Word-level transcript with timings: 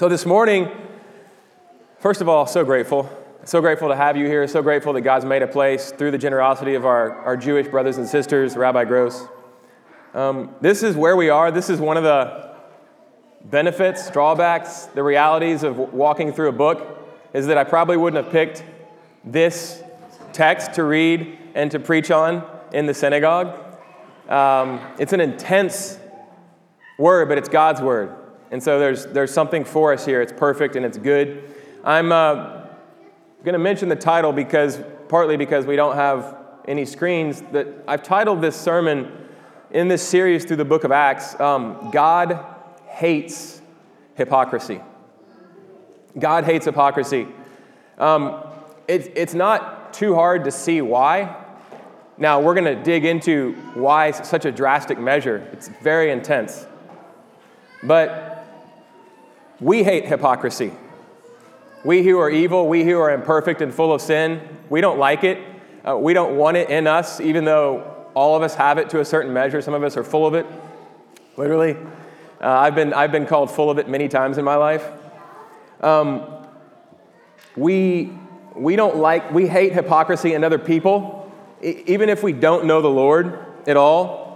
So 0.00 0.08
this 0.08 0.24
morning, 0.24 0.70
first 1.98 2.22
of 2.22 2.28
all, 2.30 2.46
so 2.46 2.64
grateful. 2.64 3.06
So 3.44 3.60
grateful 3.60 3.88
to 3.90 3.96
have 3.96 4.16
you 4.16 4.24
here. 4.24 4.48
So 4.48 4.62
grateful 4.62 4.94
that 4.94 5.02
God's 5.02 5.26
made 5.26 5.42
a 5.42 5.46
place 5.46 5.92
through 5.92 6.10
the 6.10 6.16
generosity 6.16 6.74
of 6.74 6.86
our, 6.86 7.16
our 7.16 7.36
Jewish 7.36 7.68
brothers 7.68 7.98
and 7.98 8.08
sisters, 8.08 8.56
Rabbi 8.56 8.86
Gross. 8.86 9.26
Um, 10.14 10.54
this 10.62 10.82
is 10.82 10.96
where 10.96 11.16
we 11.16 11.28
are. 11.28 11.50
This 11.50 11.68
is 11.68 11.80
one 11.80 11.98
of 11.98 12.02
the 12.02 12.50
benefits, 13.44 14.10
drawbacks, 14.10 14.86
the 14.86 15.02
realities 15.02 15.64
of 15.64 15.76
walking 15.76 16.32
through 16.32 16.48
a 16.48 16.52
book 16.52 17.06
is 17.34 17.46
that 17.48 17.58
I 17.58 17.64
probably 17.64 17.98
wouldn't 17.98 18.24
have 18.24 18.32
picked 18.32 18.64
this 19.22 19.82
text 20.32 20.72
to 20.76 20.84
read 20.84 21.36
and 21.54 21.70
to 21.72 21.78
preach 21.78 22.10
on 22.10 22.42
in 22.72 22.86
the 22.86 22.94
synagogue. 22.94 23.54
Um, 24.30 24.80
it's 24.98 25.12
an 25.12 25.20
intense 25.20 25.98
word, 26.98 27.28
but 27.28 27.36
it's 27.36 27.50
God's 27.50 27.82
word. 27.82 28.16
And 28.50 28.62
so 28.62 28.78
there's, 28.78 29.06
there's 29.06 29.32
something 29.32 29.64
for 29.64 29.92
us 29.92 30.04
here. 30.04 30.20
It's 30.20 30.32
perfect 30.32 30.76
and 30.76 30.84
it's 30.84 30.98
good. 30.98 31.54
I'm 31.84 32.12
uh, 32.12 32.66
going 33.44 33.52
to 33.52 33.58
mention 33.58 33.88
the 33.88 33.96
title 33.96 34.32
because, 34.32 34.80
partly 35.08 35.36
because 35.36 35.66
we 35.66 35.76
don't 35.76 35.96
have 35.96 36.36
any 36.66 36.84
screens, 36.84 37.42
that 37.52 37.68
I've 37.86 38.02
titled 38.02 38.40
this 38.40 38.56
sermon 38.56 39.10
in 39.70 39.88
this 39.88 40.06
series 40.06 40.44
through 40.44 40.56
the 40.56 40.64
book 40.64 40.84
of 40.84 40.92
Acts 40.92 41.38
um, 41.40 41.90
God 41.92 42.44
Hates 42.88 43.62
Hypocrisy. 44.16 44.80
God 46.18 46.44
hates 46.44 46.64
hypocrisy. 46.64 47.28
Um, 47.98 48.42
it, 48.88 49.12
it's 49.14 49.34
not 49.34 49.94
too 49.94 50.14
hard 50.14 50.44
to 50.44 50.50
see 50.50 50.82
why. 50.82 51.36
Now, 52.18 52.40
we're 52.40 52.54
going 52.54 52.76
to 52.76 52.82
dig 52.82 53.04
into 53.04 53.54
why 53.74 54.10
such 54.10 54.44
a 54.44 54.52
drastic 54.52 54.98
measure. 54.98 55.48
It's 55.52 55.68
very 55.82 56.10
intense. 56.10 56.66
But 57.82 58.29
we 59.60 59.82
hate 59.82 60.06
hypocrisy. 60.06 60.72
We 61.84 62.02
who 62.02 62.18
are 62.18 62.30
evil, 62.30 62.68
we 62.68 62.84
who 62.84 62.98
are 62.98 63.10
imperfect 63.10 63.62
and 63.62 63.72
full 63.72 63.92
of 63.92 64.00
sin, 64.00 64.40
we 64.68 64.80
don't 64.80 64.98
like 64.98 65.24
it. 65.24 65.38
Uh, 65.86 65.96
we 65.96 66.12
don't 66.12 66.36
want 66.36 66.56
it 66.56 66.68
in 66.70 66.86
us, 66.86 67.20
even 67.20 67.44
though 67.44 68.08
all 68.14 68.36
of 68.36 68.42
us 68.42 68.54
have 68.54 68.78
it 68.78 68.90
to 68.90 69.00
a 69.00 69.04
certain 69.04 69.32
measure. 69.32 69.62
Some 69.62 69.74
of 69.74 69.82
us 69.82 69.96
are 69.96 70.04
full 70.04 70.26
of 70.26 70.34
it, 70.34 70.46
literally. 71.36 71.76
Uh, 72.40 72.48
I've, 72.48 72.74
been, 72.74 72.92
I've 72.92 73.12
been 73.12 73.26
called 73.26 73.50
full 73.50 73.70
of 73.70 73.78
it 73.78 73.88
many 73.88 74.08
times 74.08 74.38
in 74.38 74.44
my 74.44 74.56
life. 74.56 74.86
Um, 75.80 76.26
we, 77.56 78.12
we 78.54 78.76
don't 78.76 78.96
like, 78.96 79.30
we 79.32 79.46
hate 79.46 79.72
hypocrisy 79.72 80.34
in 80.34 80.44
other 80.44 80.58
people. 80.58 81.32
even 81.62 82.08
if 82.08 82.22
we 82.22 82.32
don't 82.32 82.64
know 82.64 82.80
the 82.80 82.90
Lord 82.90 83.38
at 83.66 83.76
all, 83.76 84.29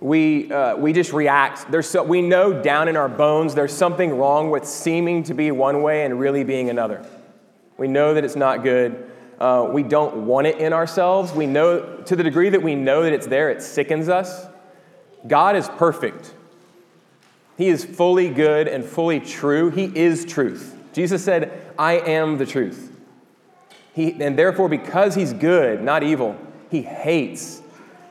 we, 0.00 0.50
uh, 0.52 0.76
we 0.76 0.92
just 0.92 1.12
react. 1.12 1.70
There's 1.70 1.88
so, 1.88 2.02
we 2.02 2.22
know 2.22 2.62
down 2.62 2.88
in 2.88 2.96
our 2.96 3.08
bones 3.08 3.54
there's 3.54 3.72
something 3.72 4.16
wrong 4.16 4.50
with 4.50 4.64
seeming 4.66 5.22
to 5.24 5.34
be 5.34 5.50
one 5.50 5.82
way 5.82 6.04
and 6.04 6.18
really 6.18 6.44
being 6.44 6.70
another. 6.70 7.06
We 7.76 7.88
know 7.88 8.14
that 8.14 8.24
it's 8.24 8.36
not 8.36 8.62
good. 8.62 9.10
Uh, 9.38 9.68
we 9.72 9.82
don't 9.82 10.26
want 10.26 10.46
it 10.46 10.58
in 10.58 10.72
ourselves. 10.72 11.32
We 11.32 11.46
know, 11.46 12.02
to 12.06 12.16
the 12.16 12.22
degree 12.22 12.50
that 12.50 12.62
we 12.62 12.74
know 12.74 13.02
that 13.02 13.12
it's 13.12 13.26
there, 13.26 13.50
it 13.50 13.62
sickens 13.62 14.08
us. 14.08 14.46
God 15.26 15.56
is 15.56 15.68
perfect. 15.68 16.34
He 17.56 17.68
is 17.68 17.84
fully 17.84 18.28
good 18.30 18.68
and 18.68 18.84
fully 18.84 19.20
true. 19.20 19.70
He 19.70 19.84
is 19.84 20.24
truth. 20.24 20.76
Jesus 20.92 21.24
said, 21.24 21.72
I 21.78 21.94
am 21.94 22.38
the 22.38 22.46
truth. 22.46 22.92
He, 23.94 24.12
and 24.22 24.38
therefore, 24.38 24.68
because 24.68 25.14
he's 25.14 25.32
good, 25.32 25.82
not 25.82 26.02
evil, 26.02 26.36
he 26.70 26.82
hates 26.82 27.62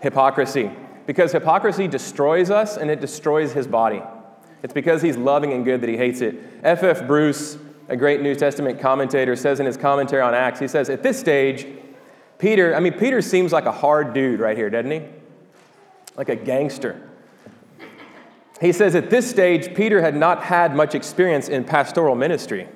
hypocrisy. 0.02 0.72
Because 1.06 1.32
hypocrisy 1.32 1.88
destroys 1.88 2.50
us 2.50 2.78
and 2.78 2.90
it 2.90 3.02
destroys 3.02 3.54
his 3.54 3.68
body. 3.68 4.02
It's 4.62 4.74
because 4.74 5.02
he's 5.02 5.18
loving 5.18 5.52
and 5.52 5.66
good 5.66 5.82
that 5.82 5.90
he 5.90 5.98
hates 5.98 6.22
it. 6.22 6.36
F.F. 6.64 7.02
F. 7.02 7.08
Bruce, 7.08 7.58
a 7.90 7.98
great 7.98 8.22
New 8.22 8.34
Testament 8.34 8.80
commentator, 8.80 9.36
says 9.36 9.60
in 9.60 9.66
his 9.66 9.76
commentary 9.76 10.22
on 10.22 10.34
Acts, 10.34 10.60
he 10.60 10.68
says, 10.68 10.90
At 10.90 11.04
this 11.04 11.20
stage, 11.20 11.68
Peter, 12.38 12.76
I 12.76 12.80
mean, 12.80 12.94
Peter 12.94 13.22
seems 13.22 13.52
like 13.52 13.66
a 13.66 13.72
hard 13.72 14.14
dude 14.14 14.40
right 14.40 14.56
here, 14.56 14.70
doesn't 14.70 14.92
he? 14.92 15.02
Like 16.16 16.30
a 16.30 16.36
gangster. 16.36 17.10
He 18.62 18.72
says 18.72 18.96
at 18.96 19.10
this 19.10 19.30
stage, 19.30 19.76
Peter 19.76 20.02
had 20.02 20.16
not 20.16 20.44
had 20.44 20.74
much 20.76 20.96
experience 20.96 21.50
in 21.50 21.66
pastoral 21.66 22.16
ministry. 22.16 22.70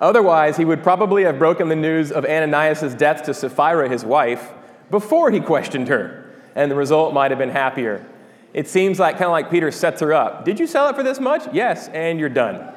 Otherwise, 0.00 0.56
he 0.56 0.64
would 0.64 0.82
probably 0.82 1.24
have 1.24 1.38
broken 1.38 1.68
the 1.68 1.76
news 1.76 2.10
of 2.10 2.24
Ananias' 2.24 2.94
death 2.94 3.22
to 3.24 3.34
Sapphira, 3.34 3.88
his 3.88 4.04
wife, 4.04 4.52
before 4.90 5.30
he 5.30 5.40
questioned 5.40 5.88
her, 5.88 6.21
and 6.54 6.70
the 6.70 6.74
result 6.74 7.14
might 7.14 7.30
have 7.30 7.38
been 7.38 7.50
happier. 7.50 8.06
It 8.54 8.68
seems 8.68 8.98
like 8.98 9.14
kind 9.14 9.26
of 9.26 9.32
like 9.32 9.50
Peter 9.50 9.70
sets 9.70 10.00
her 10.00 10.12
up. 10.12 10.44
Did 10.44 10.60
you 10.60 10.66
sell 10.66 10.88
it 10.88 10.96
for 10.96 11.02
this 11.02 11.18
much? 11.18 11.42
Yes, 11.52 11.88
and 11.88 12.20
you're 12.20 12.28
done. 12.28 12.68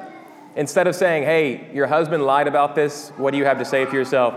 Instead 0.56 0.86
of 0.86 0.94
saying, 0.94 1.24
hey, 1.24 1.70
your 1.74 1.86
husband 1.86 2.24
lied 2.24 2.48
about 2.48 2.74
this, 2.74 3.10
what 3.18 3.32
do 3.32 3.36
you 3.38 3.44
have 3.44 3.58
to 3.58 3.64
say 3.64 3.84
for 3.84 3.94
yourself? 3.94 4.34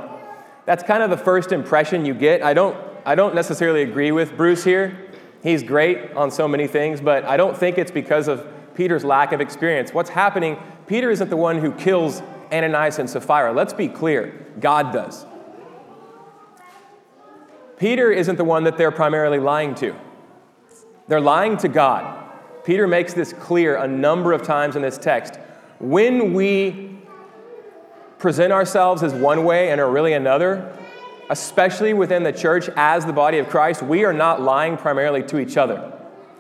That's 0.66 0.84
kind 0.84 1.02
of 1.02 1.10
the 1.10 1.18
first 1.18 1.54
impression 1.54 2.06
you 2.06 2.14
get. 2.14 2.44
I 2.44 2.54
don't, 2.54 2.78
I 3.06 3.16
don't 3.16 3.34
necessarily 3.34 3.84
agree 3.84 4.12
with 4.12 4.36
Bruce 4.36 4.64
here. 4.64 5.10
He's 5.42 5.64
great 5.64 6.12
on 6.12 6.30
so 6.30 6.48
many 6.48 6.68
things, 6.68 7.00
but 7.00 7.24
I 7.24 7.38
don't 7.38 7.58
think 7.58 7.78
it's 7.78 7.92
because 7.92 8.28
of 8.28 8.46
Peter's 8.76 9.06
lack 9.06 9.32
of 9.32 9.40
experience. 9.40 9.94
What's 9.94 10.10
happening, 10.10 10.58
Peter 10.88 11.10
isn't 11.10 11.30
the 11.30 11.38
one 11.38 11.58
who 11.58 11.72
kills 11.72 12.22
Ananias 12.52 13.00
and 13.00 13.10
Sapphira. 13.10 13.54
Let's 13.54 13.74
be 13.74 13.88
clear 13.88 14.34
God 14.60 14.92
does. 14.92 15.26
Peter 17.80 18.12
isn't 18.12 18.36
the 18.36 18.44
one 18.44 18.66
that 18.66 18.78
they're 18.78 18.92
primarily 18.92 19.40
lying 19.40 19.74
to, 19.76 19.96
they're 21.08 21.22
lying 21.22 21.58
to 21.58 21.68
God. 21.68 22.18
Peter 22.66 22.86
makes 22.88 23.14
this 23.14 23.34
clear 23.34 23.78
a 23.78 23.88
number 23.88 24.34
of 24.34 24.44
times 24.44 24.76
in 24.76 24.82
this 24.82 24.98
text. 24.98 25.38
When 25.80 26.34
we 26.34 27.00
present 28.20 28.52
ourselves 28.52 29.02
as 29.02 29.14
one 29.14 29.46
way 29.46 29.72
and 29.72 29.80
are 29.80 29.90
really 29.90 30.14
another, 30.14 30.78
especially 31.30 31.94
within 31.94 32.24
the 32.24 32.34
church 32.34 32.70
as 32.76 33.06
the 33.06 33.14
body 33.14 33.40
of 33.40 33.48
Christ, 33.48 33.82
we 33.82 34.04
are 34.04 34.14
not 34.14 34.42
lying 34.42 34.76
primarily 34.78 35.24
to 35.24 35.40
each 35.40 35.56
other. 35.56 35.92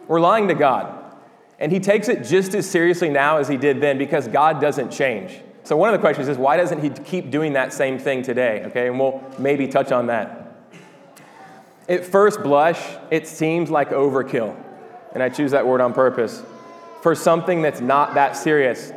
We're 0.07 0.19
lying 0.19 0.49
to 0.49 0.53
God. 0.53 1.15
And 1.57 1.71
he 1.71 1.79
takes 1.79 2.09
it 2.09 2.23
just 2.25 2.53
as 2.53 2.69
seriously 2.69 3.09
now 3.09 3.37
as 3.37 3.47
he 3.47 3.57
did 3.57 3.81
then 3.81 3.97
because 3.97 4.27
God 4.27 4.59
doesn't 4.59 4.91
change. 4.91 5.41
So, 5.63 5.77
one 5.77 5.89
of 5.89 5.93
the 5.93 5.99
questions 5.99 6.27
is 6.27 6.37
why 6.37 6.57
doesn't 6.57 6.81
he 6.81 6.89
keep 6.89 7.31
doing 7.31 7.53
that 7.53 7.73
same 7.73 7.97
thing 7.97 8.23
today? 8.23 8.63
Okay, 8.67 8.87
and 8.87 8.99
we'll 8.99 9.23
maybe 9.37 9.67
touch 9.67 9.91
on 9.91 10.07
that. 10.07 10.48
At 11.89 12.05
first 12.05 12.43
blush, 12.43 12.79
it 13.09 13.27
seems 13.27 13.71
like 13.71 13.89
overkill. 13.89 14.55
And 15.13 15.23
I 15.23 15.29
choose 15.29 15.51
that 15.51 15.65
word 15.65 15.81
on 15.81 15.93
purpose 15.93 16.43
for 17.01 17.15
something 17.15 17.63
that's 17.63 17.81
not 17.81 18.13
that 18.13 18.37
serious. 18.37 18.91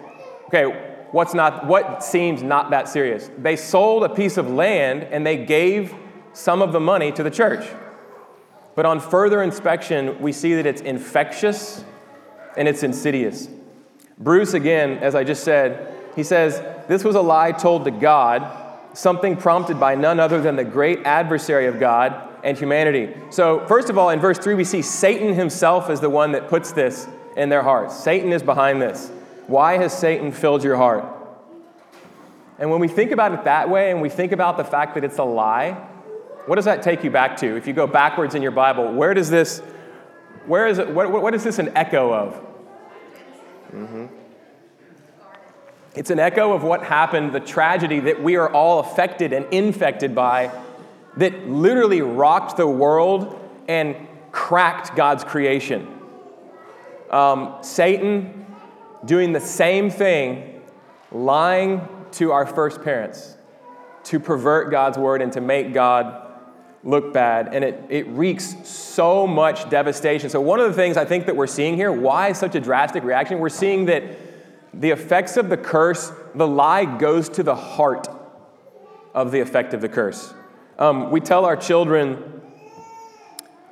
Okay, 0.49 0.65
what's 1.11 1.33
not 1.33 1.67
what 1.67 2.05
seems 2.05 2.43
not 2.43 2.71
that 2.71 2.89
serious. 2.89 3.31
They 3.39 3.57
sold 3.57 4.05
a 4.05 4.11
piece 4.11 4.37
of 4.37 4.51
land 4.51 5.05
and 5.05 5.27
they 5.27 5.39
gave 5.39 5.95
some 6.35 6.61
of 6.61 6.73
the 6.73 6.81
money 6.81 7.11
to 7.13 7.23
the 7.23 7.31
church. 7.31 7.67
But 8.75 8.85
on 8.85 9.01
further 9.01 9.43
inspection, 9.43 10.21
we 10.21 10.33
see 10.33 10.55
that 10.55 10.67
it's 10.67 10.83
infectious 10.83 11.85
and 12.59 12.69
it's 12.69 12.83
insidious. 12.83 13.49
Bruce, 14.19 14.53
again, 14.53 14.99
as 14.99 15.15
I 15.15 15.25
just 15.25 15.45
said, 15.45 15.95
he 16.15 16.23
says, 16.23 16.61
This 16.89 17.05
was 17.05 17.17
a 17.17 17.23
lie 17.23 17.53
told 17.53 17.85
to 17.85 17.91
God, 17.91 18.47
something 18.93 19.37
prompted 19.37 19.81
by 19.81 19.95
none 19.95 20.21
other 20.21 20.43
than 20.43 20.57
the 20.57 20.65
great 20.65 21.01
adversary 21.07 21.67
of 21.67 21.81
God 21.81 22.29
and 22.43 22.59
humanity. 22.59 23.15
So, 23.31 23.67
first 23.67 23.89
of 23.91 23.99
all, 23.99 24.11
in 24.11 24.21
verse 24.21 24.39
3, 24.39 24.55
we 24.55 24.65
see 24.65 24.83
Satan 24.83 25.35
himself 25.35 25.91
is 25.91 26.01
the 26.01 26.11
one 26.11 26.33
that 26.33 26.49
puts 26.49 26.73
this 26.73 27.07
in 27.37 27.49
their 27.49 27.63
hearts. 27.63 27.97
Satan 27.97 28.33
is 28.33 28.43
behind 28.43 28.83
this. 28.83 29.11
Why 29.47 29.79
has 29.79 29.97
Satan 29.97 30.33
filled 30.33 30.65
your 30.65 30.77
heart? 30.77 31.05
And 32.59 32.71
when 32.71 32.81
we 32.81 32.89
think 32.89 33.11
about 33.11 33.33
it 33.33 33.45
that 33.45 33.69
way 33.69 33.91
and 33.91 34.01
we 34.01 34.09
think 34.09 34.33
about 34.33 34.57
the 34.57 34.65
fact 34.65 34.95
that 34.95 35.05
it's 35.05 35.19
a 35.19 35.25
lie, 35.25 35.73
what 36.47 36.57
does 36.57 36.65
that 36.65 36.83
take 36.83 37.05
you 37.05 37.11
back 37.11 37.37
to? 37.39 37.57
If 37.57 37.67
you 37.67 37.73
go 37.73 37.87
backwards 37.87 38.35
in 38.35 38.43
your 38.43 38.51
Bible, 38.51 38.93
where 38.93 39.15
does 39.15 39.31
this, 39.31 39.61
where 40.47 40.67
is 40.67 40.79
it, 40.79 40.89
what, 40.89 41.11
what 41.11 41.35
is 41.35 41.45
this 41.45 41.59
an 41.59 41.77
echo 41.77 42.13
of? 42.13 42.35
Mm-hmm. 43.73 44.07
It's 45.95 46.11
an 46.11 46.19
echo 46.19 46.53
of 46.53 46.63
what 46.63 46.83
happened, 46.83 47.33
the 47.33 47.41
tragedy 47.41 48.01
that 48.01 48.23
we 48.23 48.37
are 48.37 48.51
all 48.51 48.81
affected 48.81 49.33
and 49.33 49.47
infected 49.53 50.15
by, 50.15 50.51
that 51.17 51.49
literally 51.49 52.03
rocked 52.03 52.57
the 52.57 52.67
world 52.67 53.39
and 53.69 53.97
cracked 54.31 54.97
God's 54.97 55.25
creation. 55.25 55.87
Um, 57.11 57.59
Satan 57.61 58.47
doing 59.05 59.33
the 59.33 59.41
same 59.41 59.91
thing, 59.91 60.63
lying 61.11 61.87
to 62.13 62.33
our 62.33 62.47
first 62.47 62.83
parents 62.83 63.37
to 64.05 64.19
pervert 64.19 64.71
God's 64.71 64.99
word 64.99 65.23
and 65.23 65.33
to 65.33 65.41
make 65.41 65.73
God 65.73 66.23
look 66.85 67.13
bad. 67.13 67.55
And 67.55 67.65
it, 67.65 67.85
it 67.89 68.07
wreaks 68.09 68.57
so 68.67 69.27
much 69.27 69.69
devastation. 69.71 70.31
So, 70.31 70.41
one 70.41 70.61
of 70.61 70.69
the 70.69 70.75
things 70.75 70.97
I 70.97 71.05
think 71.05 71.27
that 71.27 71.37
we're 71.37 71.47
seeing 71.47 71.77
here, 71.77 71.93
why 71.93 72.33
such 72.33 72.55
a 72.55 72.61
drastic 72.61 73.05
reaction? 73.05 73.39
We're 73.39 73.49
seeing 73.49 73.87
that 73.87 74.03
the 74.75 74.91
effects 74.91 75.37
of 75.37 75.49
the 75.49 75.57
curse, 75.57 76.13
the 76.35 76.47
lie 76.47 76.85
goes 76.85 77.29
to 77.31 77.43
the 77.43 77.55
heart 77.55 78.09
of 79.15 79.31
the 79.31 79.41
effect 79.41 79.75
of 79.75 79.81
the 79.81 79.89
curse. 79.89 80.33
Um, 80.79 81.11
we 81.11 81.21
tell 81.21 81.45
our 81.45 81.57
children, 81.57 82.41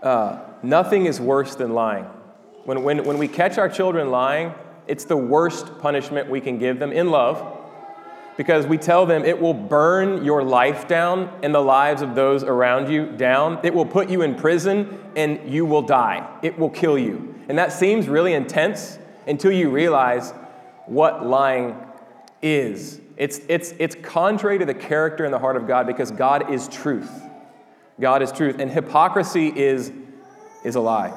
uh, 0.02 0.40
nothing 0.62 1.06
is 1.06 1.20
worse 1.20 1.54
than 1.54 1.72
lying. 1.72 2.04
When, 2.64 2.82
when, 2.82 3.04
when 3.04 3.18
we 3.18 3.28
catch 3.28 3.58
our 3.58 3.68
children 3.68 4.10
lying, 4.10 4.54
It's 4.90 5.04
the 5.04 5.16
worst 5.16 5.78
punishment 5.78 6.28
we 6.28 6.40
can 6.40 6.58
give 6.58 6.80
them 6.80 6.90
in 6.90 7.12
love 7.12 7.58
because 8.36 8.66
we 8.66 8.76
tell 8.76 9.06
them 9.06 9.24
it 9.24 9.40
will 9.40 9.54
burn 9.54 10.24
your 10.24 10.42
life 10.42 10.88
down 10.88 11.30
and 11.44 11.54
the 11.54 11.60
lives 11.60 12.02
of 12.02 12.16
those 12.16 12.42
around 12.42 12.90
you 12.90 13.06
down. 13.12 13.60
It 13.62 13.72
will 13.72 13.86
put 13.86 14.10
you 14.10 14.22
in 14.22 14.34
prison 14.34 14.98
and 15.14 15.48
you 15.48 15.64
will 15.64 15.82
die. 15.82 16.28
It 16.42 16.58
will 16.58 16.70
kill 16.70 16.98
you. 16.98 17.36
And 17.48 17.56
that 17.56 17.72
seems 17.72 18.08
really 18.08 18.32
intense 18.32 18.98
until 19.28 19.52
you 19.52 19.70
realize 19.70 20.32
what 20.86 21.24
lying 21.24 21.76
is. 22.42 22.99
It's, 23.20 23.42
it's, 23.48 23.74
it's 23.78 23.94
contrary 23.96 24.58
to 24.60 24.64
the 24.64 24.72
character 24.72 25.26
and 25.26 25.34
the 25.34 25.38
heart 25.38 25.56
of 25.56 25.66
God 25.66 25.86
because 25.86 26.10
God 26.10 26.50
is 26.50 26.68
truth. 26.68 27.10
God 28.00 28.22
is 28.22 28.32
truth. 28.32 28.58
And 28.58 28.70
hypocrisy 28.70 29.48
is, 29.54 29.92
is 30.64 30.74
a 30.74 30.80
lie. 30.80 31.12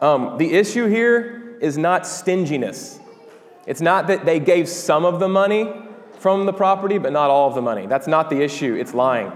Um, 0.00 0.36
the 0.36 0.52
issue 0.52 0.88
here 0.88 1.56
is 1.60 1.78
not 1.78 2.08
stinginess. 2.08 2.98
It's 3.68 3.80
not 3.80 4.08
that 4.08 4.24
they 4.24 4.40
gave 4.40 4.68
some 4.68 5.04
of 5.04 5.20
the 5.20 5.28
money 5.28 5.72
from 6.18 6.44
the 6.44 6.52
property, 6.52 6.98
but 6.98 7.12
not 7.12 7.30
all 7.30 7.48
of 7.48 7.54
the 7.54 7.62
money. 7.62 7.86
That's 7.86 8.08
not 8.08 8.30
the 8.30 8.42
issue. 8.42 8.74
It's 8.74 8.92
lying. 8.92 9.30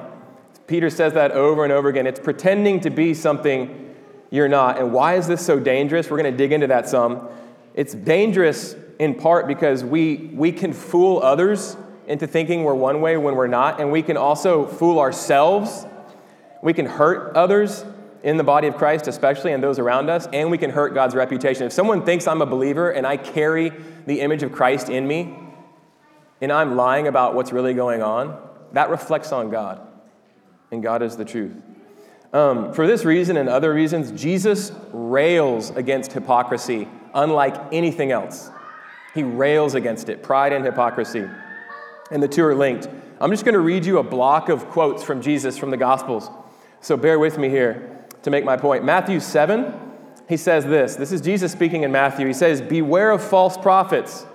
Peter 0.66 0.90
says 0.90 1.12
that 1.12 1.30
over 1.30 1.62
and 1.62 1.72
over 1.72 1.88
again. 1.88 2.08
It's 2.08 2.18
pretending 2.18 2.80
to 2.80 2.90
be 2.90 3.14
something 3.14 3.94
you're 4.28 4.48
not. 4.48 4.76
And 4.76 4.92
why 4.92 5.14
is 5.14 5.28
this 5.28 5.46
so 5.46 5.60
dangerous? 5.60 6.10
We're 6.10 6.20
going 6.20 6.32
to 6.32 6.36
dig 6.36 6.50
into 6.50 6.66
that 6.66 6.88
some. 6.88 7.28
It's 7.74 7.94
dangerous 7.94 8.74
in 8.98 9.14
part 9.14 9.46
because 9.46 9.84
we, 9.84 10.32
we 10.34 10.50
can 10.50 10.72
fool 10.72 11.22
others 11.22 11.76
into 12.06 12.26
thinking 12.26 12.64
we're 12.64 12.74
one 12.74 13.00
way 13.00 13.16
when 13.16 13.34
we're 13.34 13.46
not, 13.46 13.80
and 13.80 13.92
we 13.92 14.02
can 14.02 14.16
also 14.16 14.66
fool 14.66 14.98
ourselves. 14.98 15.86
We 16.62 16.72
can 16.72 16.86
hurt 16.86 17.36
others 17.36 17.84
in 18.22 18.36
the 18.36 18.44
body 18.44 18.68
of 18.68 18.76
Christ, 18.76 19.08
especially, 19.08 19.52
and 19.52 19.62
those 19.62 19.78
around 19.78 20.10
us, 20.10 20.28
and 20.32 20.50
we 20.50 20.58
can 20.58 20.70
hurt 20.70 20.94
God's 20.94 21.14
reputation. 21.14 21.64
If 21.66 21.72
someone 21.72 22.04
thinks 22.04 22.26
I'm 22.26 22.42
a 22.42 22.46
believer 22.46 22.90
and 22.90 23.06
I 23.06 23.16
carry 23.16 23.72
the 24.06 24.20
image 24.20 24.42
of 24.42 24.52
Christ 24.52 24.88
in 24.88 25.06
me, 25.06 25.36
and 26.40 26.52
I'm 26.52 26.76
lying 26.76 27.06
about 27.06 27.34
what's 27.34 27.52
really 27.52 27.74
going 27.74 28.02
on, 28.02 28.40
that 28.72 28.90
reflects 28.90 29.32
on 29.32 29.50
God, 29.50 29.80
and 30.70 30.82
God 30.82 31.02
is 31.02 31.16
the 31.16 31.24
truth. 31.24 31.62
Um, 32.32 32.72
for 32.72 32.86
this 32.86 33.04
reason 33.04 33.36
and 33.36 33.48
other 33.48 33.74
reasons, 33.74 34.10
Jesus 34.20 34.72
rails 34.92 35.70
against 35.70 36.12
hypocrisy 36.12 36.88
unlike 37.14 37.54
anything 37.72 38.10
else. 38.10 38.50
He 39.14 39.22
rails 39.22 39.74
against 39.74 40.08
it, 40.08 40.22
pride 40.22 40.52
and 40.52 40.64
hypocrisy 40.64 41.28
and 42.10 42.22
the 42.22 42.28
two 42.28 42.44
are 42.44 42.54
linked. 42.54 42.88
I'm 43.20 43.30
just 43.30 43.44
going 43.44 43.54
to 43.54 43.60
read 43.60 43.86
you 43.86 43.98
a 43.98 44.02
block 44.02 44.48
of 44.48 44.66
quotes 44.66 45.02
from 45.02 45.22
Jesus 45.22 45.56
from 45.56 45.70
the 45.70 45.76
Gospels. 45.76 46.28
So 46.80 46.96
bear 46.96 47.18
with 47.18 47.38
me 47.38 47.48
here 47.48 48.04
to 48.22 48.30
make 48.30 48.44
my 48.44 48.56
point. 48.56 48.84
Matthew 48.84 49.20
7, 49.20 49.72
he 50.28 50.36
says 50.36 50.64
this. 50.64 50.96
This 50.96 51.12
is 51.12 51.20
Jesus 51.20 51.52
speaking 51.52 51.82
in 51.84 51.92
Matthew. 51.92 52.26
He 52.26 52.32
says, 52.32 52.60
Beware 52.60 53.10
of 53.10 53.22
false 53.22 53.56
prophets 53.56 54.26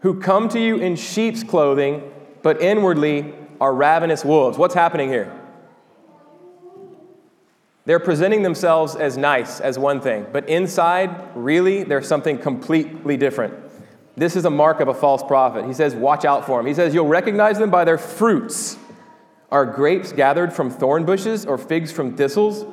who 0.00 0.20
come 0.20 0.48
to 0.48 0.60
you 0.60 0.76
in 0.76 0.96
sheep's 0.96 1.42
clothing, 1.42 2.02
but 2.42 2.60
inwardly 2.60 3.34
are 3.60 3.74
ravenous 3.74 4.24
wolves. 4.24 4.58
What's 4.58 4.74
happening 4.74 5.08
here? 5.08 5.32
They're 7.84 7.98
presenting 7.98 8.42
themselves 8.42 8.96
as 8.96 9.16
nice, 9.16 9.60
as 9.60 9.78
one 9.78 10.00
thing, 10.00 10.26
but 10.30 10.48
inside, 10.48 11.34
really, 11.34 11.84
there's 11.84 12.06
something 12.06 12.36
completely 12.36 13.16
different. 13.16 13.54
This 14.18 14.34
is 14.34 14.44
a 14.44 14.50
mark 14.50 14.80
of 14.80 14.88
a 14.88 14.94
false 14.94 15.22
prophet. 15.22 15.64
He 15.64 15.72
says, 15.72 15.94
Watch 15.94 16.24
out 16.24 16.44
for 16.44 16.58
him. 16.58 16.66
He 16.66 16.74
says, 16.74 16.92
You'll 16.92 17.06
recognize 17.06 17.58
them 17.58 17.70
by 17.70 17.84
their 17.84 17.98
fruits. 17.98 18.76
Are 19.50 19.64
grapes 19.64 20.12
gathered 20.12 20.52
from 20.52 20.70
thorn 20.70 21.06
bushes 21.06 21.46
or 21.46 21.56
figs 21.56 21.92
from 21.92 22.16
thistles? 22.16 22.66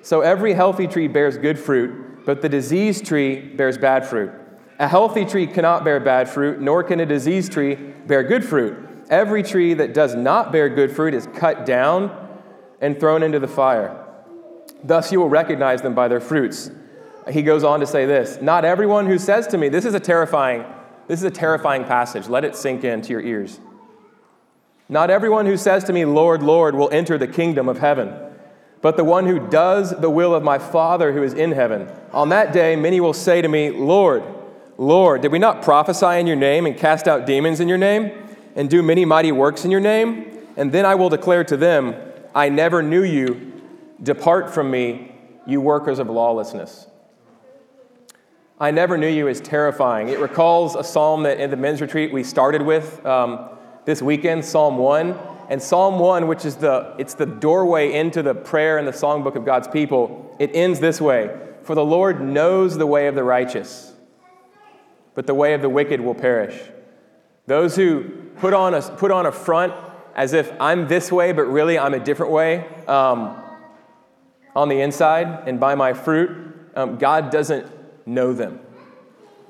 So 0.00 0.22
every 0.22 0.54
healthy 0.54 0.86
tree 0.86 1.06
bears 1.06 1.36
good 1.36 1.58
fruit, 1.58 2.24
but 2.24 2.40
the 2.40 2.48
diseased 2.48 3.04
tree 3.04 3.40
bears 3.40 3.76
bad 3.76 4.06
fruit. 4.06 4.32
A 4.78 4.88
healthy 4.88 5.26
tree 5.26 5.46
cannot 5.46 5.84
bear 5.84 6.00
bad 6.00 6.30
fruit, 6.30 6.60
nor 6.62 6.82
can 6.82 6.98
a 7.00 7.06
diseased 7.06 7.52
tree 7.52 7.74
bear 7.74 8.22
good 8.22 8.44
fruit. 8.44 8.76
Every 9.10 9.42
tree 9.42 9.74
that 9.74 9.92
does 9.92 10.14
not 10.14 10.50
bear 10.50 10.70
good 10.70 10.90
fruit 10.90 11.12
is 11.12 11.26
cut 11.26 11.66
down 11.66 12.10
and 12.80 12.98
thrown 12.98 13.22
into 13.22 13.38
the 13.38 13.48
fire. 13.48 14.02
Thus 14.82 15.12
you 15.12 15.20
will 15.20 15.28
recognize 15.28 15.82
them 15.82 15.94
by 15.94 16.08
their 16.08 16.20
fruits. 16.20 16.70
He 17.30 17.42
goes 17.42 17.64
on 17.64 17.80
to 17.80 17.86
say 17.86 18.06
this 18.06 18.40
Not 18.40 18.64
everyone 18.64 19.06
who 19.06 19.18
says 19.18 19.46
to 19.48 19.58
me, 19.58 19.68
This 19.68 19.84
is 19.84 19.92
a 19.92 20.00
terrifying 20.00 20.64
this 21.08 21.20
is 21.20 21.24
a 21.24 21.30
terrifying 21.30 21.84
passage. 21.84 22.28
Let 22.28 22.44
it 22.44 22.56
sink 22.56 22.84
into 22.84 23.10
your 23.10 23.20
ears. 23.20 23.60
Not 24.88 25.10
everyone 25.10 25.46
who 25.46 25.56
says 25.56 25.84
to 25.84 25.92
me, 25.92 26.04
Lord, 26.04 26.42
Lord, 26.42 26.74
will 26.74 26.90
enter 26.90 27.18
the 27.18 27.26
kingdom 27.26 27.68
of 27.68 27.78
heaven, 27.78 28.14
but 28.82 28.96
the 28.96 29.04
one 29.04 29.26
who 29.26 29.48
does 29.48 29.90
the 29.90 30.10
will 30.10 30.34
of 30.34 30.42
my 30.42 30.58
Father 30.58 31.12
who 31.12 31.22
is 31.22 31.34
in 31.34 31.52
heaven. 31.52 31.88
On 32.12 32.28
that 32.28 32.52
day, 32.52 32.76
many 32.76 33.00
will 33.00 33.12
say 33.12 33.42
to 33.42 33.48
me, 33.48 33.70
Lord, 33.70 34.22
Lord, 34.78 35.22
did 35.22 35.32
we 35.32 35.38
not 35.38 35.62
prophesy 35.62 36.20
in 36.20 36.26
your 36.26 36.36
name 36.36 36.66
and 36.66 36.76
cast 36.76 37.08
out 37.08 37.26
demons 37.26 37.60
in 37.60 37.68
your 37.68 37.78
name 37.78 38.12
and 38.54 38.70
do 38.70 38.82
many 38.82 39.04
mighty 39.04 39.32
works 39.32 39.64
in 39.64 39.70
your 39.70 39.80
name? 39.80 40.38
And 40.56 40.70
then 40.70 40.84
I 40.86 40.94
will 40.94 41.08
declare 41.08 41.44
to 41.44 41.56
them, 41.56 41.94
I 42.34 42.48
never 42.48 42.82
knew 42.82 43.02
you. 43.02 43.52
Depart 44.02 44.52
from 44.52 44.70
me, 44.70 45.14
you 45.46 45.60
workers 45.60 45.98
of 45.98 46.08
lawlessness. 46.08 46.86
I 48.58 48.70
never 48.70 48.96
knew 48.96 49.08
you 49.08 49.28
is 49.28 49.42
terrifying. 49.42 50.08
It 50.08 50.18
recalls 50.18 50.76
a 50.76 50.84
psalm 50.84 51.24
that 51.24 51.38
in 51.38 51.50
the 51.50 51.58
men's 51.58 51.82
retreat 51.82 52.10
we 52.10 52.24
started 52.24 52.62
with 52.62 53.04
um, 53.04 53.50
this 53.84 54.00
weekend, 54.00 54.46
Psalm 54.46 54.78
1. 54.78 55.14
And 55.50 55.62
Psalm 55.62 55.98
1, 55.98 56.26
which 56.26 56.46
is 56.46 56.56
the, 56.56 56.94
it's 56.96 57.12
the 57.12 57.26
doorway 57.26 57.92
into 57.92 58.22
the 58.22 58.34
prayer 58.34 58.78
and 58.78 58.88
the 58.88 58.92
songbook 58.92 59.36
of 59.36 59.44
God's 59.44 59.68
people, 59.68 60.34
it 60.38 60.50
ends 60.54 60.80
this 60.80 61.02
way 61.02 61.38
For 61.64 61.74
the 61.74 61.84
Lord 61.84 62.22
knows 62.22 62.78
the 62.78 62.86
way 62.86 63.08
of 63.08 63.14
the 63.14 63.22
righteous, 63.22 63.92
but 65.14 65.26
the 65.26 65.34
way 65.34 65.52
of 65.52 65.60
the 65.60 65.68
wicked 65.68 66.00
will 66.00 66.14
perish. 66.14 66.58
Those 67.46 67.76
who 67.76 68.04
put 68.36 68.54
on 68.54 68.72
a, 68.72 68.80
put 68.80 69.10
on 69.10 69.26
a 69.26 69.32
front 69.32 69.74
as 70.14 70.32
if 70.32 70.50
I'm 70.58 70.88
this 70.88 71.12
way, 71.12 71.32
but 71.32 71.44
really 71.44 71.78
I'm 71.78 71.92
a 71.92 72.00
different 72.00 72.32
way 72.32 72.66
um, 72.88 73.38
on 74.54 74.70
the 74.70 74.80
inside 74.80 75.46
and 75.46 75.60
by 75.60 75.74
my 75.74 75.92
fruit, 75.92 76.70
um, 76.74 76.96
God 76.96 77.30
doesn't 77.30 77.75
know 78.06 78.32
them. 78.32 78.60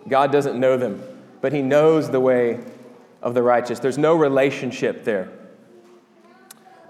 God 0.08 0.32
doesn't 0.32 0.58
know 0.58 0.76
them, 0.76 1.02
but 1.40 1.52
He 1.52 1.62
knows 1.62 2.10
the 2.10 2.20
way 2.20 2.60
of 3.22 3.34
the 3.34 3.42
righteous. 3.42 3.78
There's 3.78 3.98
no 3.98 4.14
relationship 4.14 5.04
there. 5.04 5.30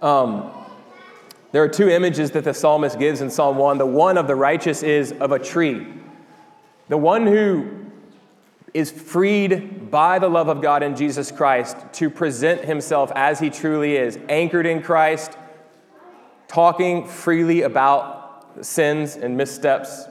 Um, 0.01 0.53
there 1.53 1.63
are 1.63 1.69
two 1.69 1.89
images 1.89 2.33
that 2.33 2.45
the 2.45 2.53
psalmist 2.53 2.99
gives 2.99 3.21
in 3.21 3.31
Psalm 3.31 3.57
1. 3.57 3.79
The 3.79 3.87
one 3.87 4.19
of 4.19 4.27
the 4.27 4.35
righteous 4.35 4.83
is 4.83 5.13
of 5.13 5.33
a 5.33 5.39
tree. 5.39 5.87
The 6.89 6.99
one 6.99 7.27
who 7.27 7.87
is 8.75 8.91
freed 8.91 9.91
by 9.91 10.19
the 10.19 10.29
love 10.29 10.49
of 10.49 10.61
God 10.61 10.83
in 10.83 10.95
Jesus 10.95 11.33
Christ 11.33 11.79
to 11.95 12.11
present 12.11 12.63
himself 12.65 13.11
as 13.15 13.39
he 13.39 13.49
truly 13.49 13.97
is, 13.97 14.19
anchored 14.29 14.67
in 14.67 14.83
Christ, 14.83 15.37
talking 16.47 17.07
freely 17.07 17.63
about 17.63 18.59
sins 18.61 19.17
and 19.17 19.37
missteps, 19.37 20.05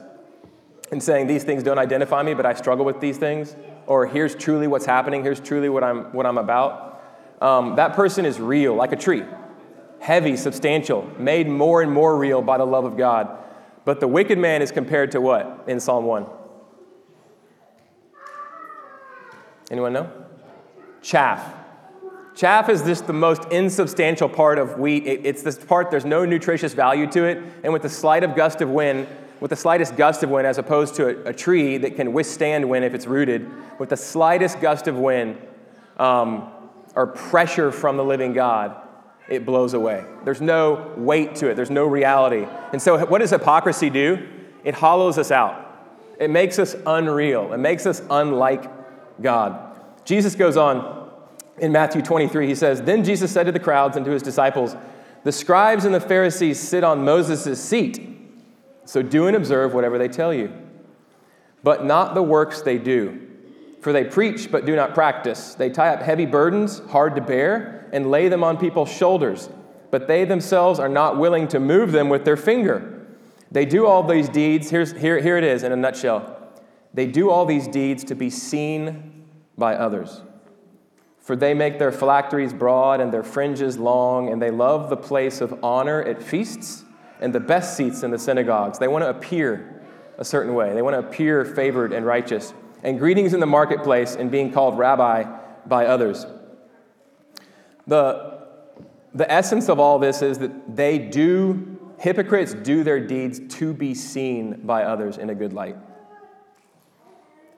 and 0.90 1.02
saying 1.02 1.26
these 1.26 1.44
things 1.44 1.62
don't 1.62 1.78
identify 1.78 2.22
me, 2.22 2.34
but 2.34 2.46
I 2.46 2.54
struggle 2.54 2.84
with 2.84 3.00
these 3.00 3.18
things, 3.18 3.56
or 3.86 4.06
here's 4.06 4.34
truly 4.34 4.66
what's 4.66 4.86
happening, 4.86 5.22
here's 5.22 5.40
truly 5.40 5.68
what 5.68 5.82
I'm, 5.82 6.12
what 6.12 6.26
I'm 6.26 6.38
about, 6.38 7.02
um, 7.40 7.76
that 7.76 7.94
person 7.94 8.24
is 8.24 8.40
real, 8.40 8.74
like 8.74 8.92
a 8.92 8.96
tree, 8.96 9.24
heavy, 10.00 10.36
substantial, 10.36 11.10
made 11.18 11.48
more 11.48 11.82
and 11.82 11.92
more 11.92 12.16
real 12.16 12.40
by 12.40 12.58
the 12.58 12.64
love 12.64 12.84
of 12.84 12.96
God. 12.96 13.36
But 13.84 14.00
the 14.00 14.08
wicked 14.08 14.38
man 14.38 14.62
is 14.62 14.72
compared 14.72 15.12
to 15.12 15.20
what 15.20 15.64
in 15.66 15.80
Psalm 15.80 16.04
1? 16.04 16.26
Anyone 19.70 19.92
know? 19.92 20.10
Chaff. 21.02 21.54
Chaff 22.34 22.68
is 22.68 22.82
just 22.82 23.06
the 23.06 23.12
most 23.12 23.44
insubstantial 23.46 24.28
part 24.28 24.58
of 24.58 24.78
wheat. 24.78 25.04
It's 25.06 25.42
this 25.42 25.56
part, 25.56 25.90
there's 25.90 26.04
no 26.04 26.24
nutritious 26.24 26.74
value 26.74 27.06
to 27.12 27.24
it. 27.24 27.42
And 27.64 27.72
with 27.72 27.82
the 27.82 27.88
slight 27.88 28.24
of 28.24 28.36
gust 28.36 28.60
of 28.60 28.68
wind, 28.70 29.06
with 29.40 29.50
the 29.50 29.56
slightest 29.56 29.96
gust 29.96 30.22
of 30.22 30.30
wind, 30.30 30.46
as 30.46 30.58
opposed 30.58 30.94
to 30.96 31.06
a, 31.06 31.30
a 31.30 31.32
tree 31.32 31.76
that 31.78 31.96
can 31.96 32.12
withstand 32.12 32.68
wind 32.68 32.84
if 32.84 32.94
it's 32.94 33.06
rooted, 33.06 33.48
with 33.78 33.90
the 33.90 33.96
slightest 33.96 34.60
gust 34.60 34.88
of 34.88 34.96
wind 34.96 35.38
um, 35.98 36.50
or 36.94 37.06
pressure 37.06 37.70
from 37.70 37.96
the 37.96 38.04
living 38.04 38.32
God, 38.32 38.76
it 39.28 39.44
blows 39.44 39.74
away. 39.74 40.04
There's 40.24 40.40
no 40.40 40.92
weight 40.96 41.34
to 41.36 41.48
it, 41.48 41.54
there's 41.54 41.70
no 41.70 41.86
reality. 41.86 42.46
And 42.72 42.80
so, 42.80 43.04
what 43.06 43.18
does 43.18 43.30
hypocrisy 43.30 43.90
do? 43.90 44.26
It 44.64 44.74
hollows 44.74 45.18
us 45.18 45.30
out, 45.30 45.88
it 46.18 46.30
makes 46.30 46.58
us 46.58 46.76
unreal, 46.86 47.52
it 47.52 47.58
makes 47.58 47.86
us 47.86 48.02
unlike 48.10 48.70
God. 49.20 49.62
Jesus 50.04 50.34
goes 50.34 50.56
on 50.56 51.10
in 51.58 51.72
Matthew 51.72 52.02
23, 52.02 52.46
he 52.46 52.54
says, 52.54 52.82
Then 52.82 53.02
Jesus 53.02 53.32
said 53.32 53.44
to 53.44 53.52
the 53.52 53.60
crowds 53.60 53.96
and 53.96 54.04
to 54.04 54.12
his 54.12 54.22
disciples, 54.22 54.76
The 55.24 55.32
scribes 55.32 55.84
and 55.84 55.94
the 55.94 56.00
Pharisees 56.00 56.60
sit 56.60 56.84
on 56.84 57.04
Moses' 57.04 57.62
seat. 57.62 58.15
So 58.86 59.02
do 59.02 59.26
and 59.26 59.36
observe 59.36 59.74
whatever 59.74 59.98
they 59.98 60.08
tell 60.08 60.32
you. 60.32 60.52
But 61.62 61.84
not 61.84 62.14
the 62.14 62.22
works 62.22 62.62
they 62.62 62.78
do. 62.78 63.20
For 63.80 63.92
they 63.92 64.04
preach, 64.04 64.50
but 64.50 64.64
do 64.64 64.74
not 64.74 64.94
practice. 64.94 65.54
They 65.54 65.70
tie 65.70 65.88
up 65.88 66.02
heavy 66.02 66.26
burdens, 66.26 66.80
hard 66.90 67.14
to 67.16 67.20
bear, 67.20 67.88
and 67.92 68.10
lay 68.10 68.28
them 68.28 68.42
on 68.42 68.56
people's 68.56 68.90
shoulders. 68.90 69.48
But 69.90 70.08
they 70.08 70.24
themselves 70.24 70.78
are 70.78 70.88
not 70.88 71.18
willing 71.18 71.48
to 71.48 71.60
move 71.60 71.92
them 71.92 72.08
with 72.08 72.24
their 72.24 72.36
finger. 72.36 73.06
They 73.50 73.64
do 73.64 73.86
all 73.86 74.02
these 74.02 74.28
deeds. 74.28 74.70
Here's, 74.70 74.92
here, 74.92 75.20
here 75.20 75.36
it 75.36 75.44
is 75.44 75.62
in 75.62 75.72
a 75.72 75.76
nutshell 75.76 76.52
They 76.94 77.06
do 77.06 77.30
all 77.30 77.44
these 77.44 77.68
deeds 77.68 78.04
to 78.04 78.14
be 78.14 78.30
seen 78.30 79.24
by 79.58 79.74
others. 79.74 80.22
For 81.20 81.34
they 81.34 81.54
make 81.54 81.80
their 81.80 81.92
phylacteries 81.92 82.52
broad 82.52 83.00
and 83.00 83.12
their 83.12 83.24
fringes 83.24 83.78
long, 83.78 84.28
and 84.30 84.40
they 84.40 84.50
love 84.50 84.90
the 84.90 84.96
place 84.96 85.40
of 85.40 85.58
honor 85.64 86.02
at 86.02 86.22
feasts 86.22 86.84
and 87.20 87.34
the 87.34 87.40
best 87.40 87.76
seats 87.76 88.02
in 88.02 88.10
the 88.10 88.18
synagogues. 88.18 88.78
They 88.78 88.88
want 88.88 89.04
to 89.04 89.10
appear 89.10 89.82
a 90.18 90.24
certain 90.24 90.54
way, 90.54 90.72
they 90.72 90.82
want 90.82 90.94
to 90.94 91.06
appear 91.06 91.44
favored 91.44 91.92
and 91.92 92.06
righteous. 92.06 92.54
And 92.82 92.98
greetings 92.98 93.34
in 93.34 93.40
the 93.40 93.46
marketplace 93.46 94.14
and 94.14 94.30
being 94.30 94.52
called 94.52 94.78
rabbi 94.78 95.24
by 95.66 95.86
others. 95.86 96.26
The, 97.86 98.46
the 99.14 99.30
essence 99.30 99.68
of 99.68 99.80
all 99.80 99.98
this 99.98 100.22
is 100.22 100.38
that 100.38 100.76
they 100.76 100.98
do, 100.98 101.94
hypocrites 101.98 102.54
do 102.54 102.84
their 102.84 103.00
deeds 103.00 103.40
to 103.56 103.72
be 103.72 103.94
seen 103.94 104.60
by 104.62 104.84
others 104.84 105.18
in 105.18 105.30
a 105.30 105.34
good 105.34 105.52
light. 105.52 105.76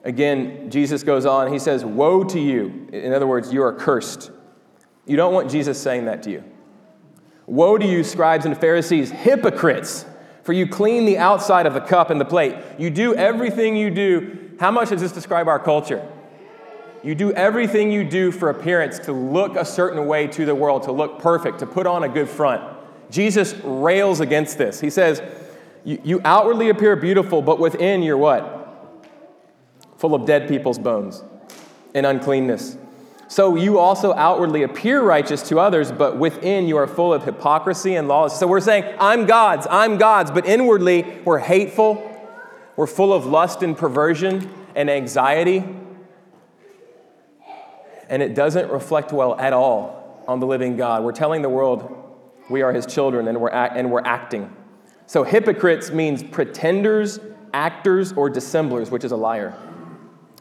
Again, 0.03 0.69
Jesus 0.71 1.03
goes 1.03 1.25
on, 1.25 1.51
he 1.51 1.59
says, 1.59 1.83
Woe 1.83 2.23
to 2.23 2.39
you. 2.39 2.87
In 2.93 3.13
other 3.13 3.27
words, 3.27 3.51
you 3.51 3.61
are 3.63 3.73
cursed. 3.73 4.31
You 5.05 5.17
don't 5.17 5.33
want 5.33 5.51
Jesus 5.51 5.81
saying 5.81 6.05
that 6.05 6.23
to 6.23 6.31
you. 6.31 6.43
Woe 7.49 7.77
to 7.77 7.85
you, 7.85 8.03
scribes 8.03 8.45
and 8.45 8.57
Pharisees, 8.57 9.11
hypocrites, 9.11 10.05
for 10.43 10.53
you 10.53 10.67
clean 10.67 11.05
the 11.05 11.17
outside 11.17 11.65
of 11.65 11.73
the 11.73 11.81
cup 11.81 12.09
and 12.09 12.19
the 12.19 12.25
plate. 12.25 12.55
You 12.77 12.89
do 12.89 13.15
everything 13.15 13.75
you 13.75 13.89
do. 13.89 14.51
How 14.59 14.71
much 14.71 14.89
does 14.89 15.01
this 15.01 15.11
describe 15.11 15.47
our 15.47 15.59
culture? 15.59 16.07
You 17.03 17.15
do 17.15 17.31
everything 17.31 17.91
you 17.91 18.03
do 18.03 18.31
for 18.31 18.49
appearance 18.49 18.99
to 18.99 19.13
look 19.13 19.55
a 19.55 19.65
certain 19.65 20.05
way 20.05 20.27
to 20.27 20.45
the 20.45 20.53
world, 20.55 20.83
to 20.83 20.91
look 20.91 21.19
perfect, 21.19 21.59
to 21.59 21.65
put 21.65 21.87
on 21.87 22.03
a 22.03 22.09
good 22.09 22.29
front. 22.29 22.61
Jesus 23.09 23.53
rails 23.63 24.19
against 24.19 24.57
this. 24.57 24.79
He 24.79 24.89
says, 24.89 25.21
You 25.83 26.21
outwardly 26.25 26.69
appear 26.69 26.95
beautiful, 26.95 27.41
but 27.41 27.59
within 27.59 28.03
you're 28.03 28.17
what? 28.17 28.59
full 29.99 30.15
of 30.15 30.25
dead 30.25 30.47
people's 30.47 30.79
bones 30.79 31.23
and 31.93 32.05
uncleanness. 32.05 32.77
So 33.29 33.55
you 33.55 33.77
also 33.77 34.11
outwardly 34.15 34.63
appear 34.63 35.03
righteous 35.03 35.47
to 35.49 35.59
others, 35.59 35.91
but 35.91 36.17
within 36.17 36.67
you 36.67 36.77
are 36.77 36.87
full 36.87 37.13
of 37.13 37.23
hypocrisy 37.23 37.93
and 37.93 38.07
lawlessness. 38.07 38.39
So 38.39 38.47
we're 38.47 38.59
saying, 38.59 38.95
I'm 38.99 39.27
God's, 39.27 39.67
I'm 39.69 39.97
God's, 39.97 40.31
but 40.31 40.47
inwardly 40.47 41.03
we're 41.23 41.37
hateful, 41.37 42.03
we're 42.75 42.87
full 42.87 43.13
of 43.13 43.27
lust 43.27 43.61
and 43.61 43.77
perversion 43.77 44.51
and 44.73 44.89
anxiety, 44.89 45.63
and 48.09 48.23
it 48.23 48.33
doesn't 48.33 48.71
reflect 48.71 49.13
well 49.13 49.39
at 49.39 49.53
all 49.53 50.23
on 50.27 50.39
the 50.39 50.47
living 50.47 50.75
God. 50.75 51.03
We're 51.03 51.11
telling 51.11 51.43
the 51.43 51.49
world 51.49 51.95
we 52.49 52.63
are 52.63 52.73
his 52.73 52.87
children 52.87 53.27
and 53.27 53.39
we're, 53.39 53.51
act- 53.51 53.77
and 53.77 53.91
we're 53.91 54.05
acting. 54.05 54.51
So 55.05 55.23
hypocrites 55.23 55.91
means 55.91 56.23
pretenders, 56.23 57.19
actors, 57.53 58.11
or 58.11 58.27
dissemblers, 58.27 58.89
which 58.89 59.03
is 59.03 59.11
a 59.11 59.17
liar. 59.17 59.55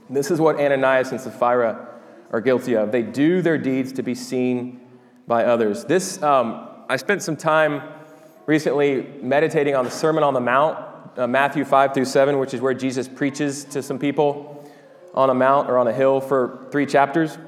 This 0.09 0.31
is 0.31 0.41
what 0.41 0.59
Ananias 0.59 1.11
and 1.11 1.21
Sapphira 1.21 1.88
are 2.31 2.41
guilty 2.41 2.75
of. 2.75 2.93
They 2.93 3.03
do 3.03 3.43
their 3.43 3.59
deeds 3.59 3.93
to 3.95 4.03
be 4.03 4.15
seen 4.15 4.81
by 5.27 5.45
others. 5.45 5.85
This, 5.85 6.23
um, 6.23 6.69
I 6.89 6.97
spent 6.97 7.23
some 7.23 7.37
time 7.37 7.83
recently 8.47 9.07
meditating 9.23 9.75
on 9.75 9.85
the 9.85 9.91
Sermon 9.91 10.23
on 10.23 10.35
the 10.35 10.41
Mount, 10.41 10.79
uh, 11.19 11.27
Matthew 11.27 11.65
5 11.65 11.95
through 11.95 12.05
7, 12.05 12.39
which 12.39 12.55
is 12.55 12.61
where 12.61 12.75
Jesus 12.75 13.09
preaches 13.09 13.65
to 13.67 13.83
some 13.83 13.99
people 13.99 14.71
on 15.15 15.31
a 15.31 15.35
mount 15.35 15.69
or 15.69 15.79
on 15.79 15.89
a 15.89 15.93
hill 15.93 16.21
for 16.21 16.69
three 16.71 16.87
chapters. 16.87 17.39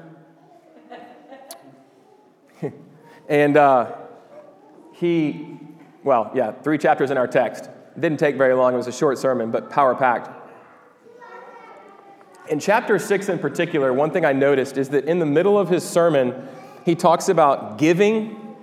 and 3.29 3.57
uh, 3.57 3.95
he, 4.93 5.57
well, 6.03 6.31
yeah, 6.35 6.51
three 6.51 6.77
chapters 6.77 7.11
in 7.11 7.17
our 7.17 7.27
text. 7.27 7.65
It 7.95 8.01
didn't 8.01 8.19
take 8.19 8.35
very 8.35 8.53
long. 8.53 8.73
It 8.73 8.77
was 8.77 8.87
a 8.87 8.91
short 8.91 9.17
sermon, 9.17 9.51
but 9.51 9.69
power 9.69 9.95
packed. 9.95 10.40
In 12.51 12.59
chapter 12.59 12.99
6 12.99 13.29
in 13.29 13.39
particular, 13.39 13.93
one 13.93 14.11
thing 14.11 14.25
I 14.25 14.33
noticed 14.33 14.77
is 14.77 14.89
that 14.89 15.05
in 15.05 15.19
the 15.19 15.25
middle 15.25 15.57
of 15.57 15.69
his 15.69 15.87
sermon, 15.87 16.49
he 16.83 16.95
talks 16.95 17.29
about 17.29 17.77
giving, 17.77 18.57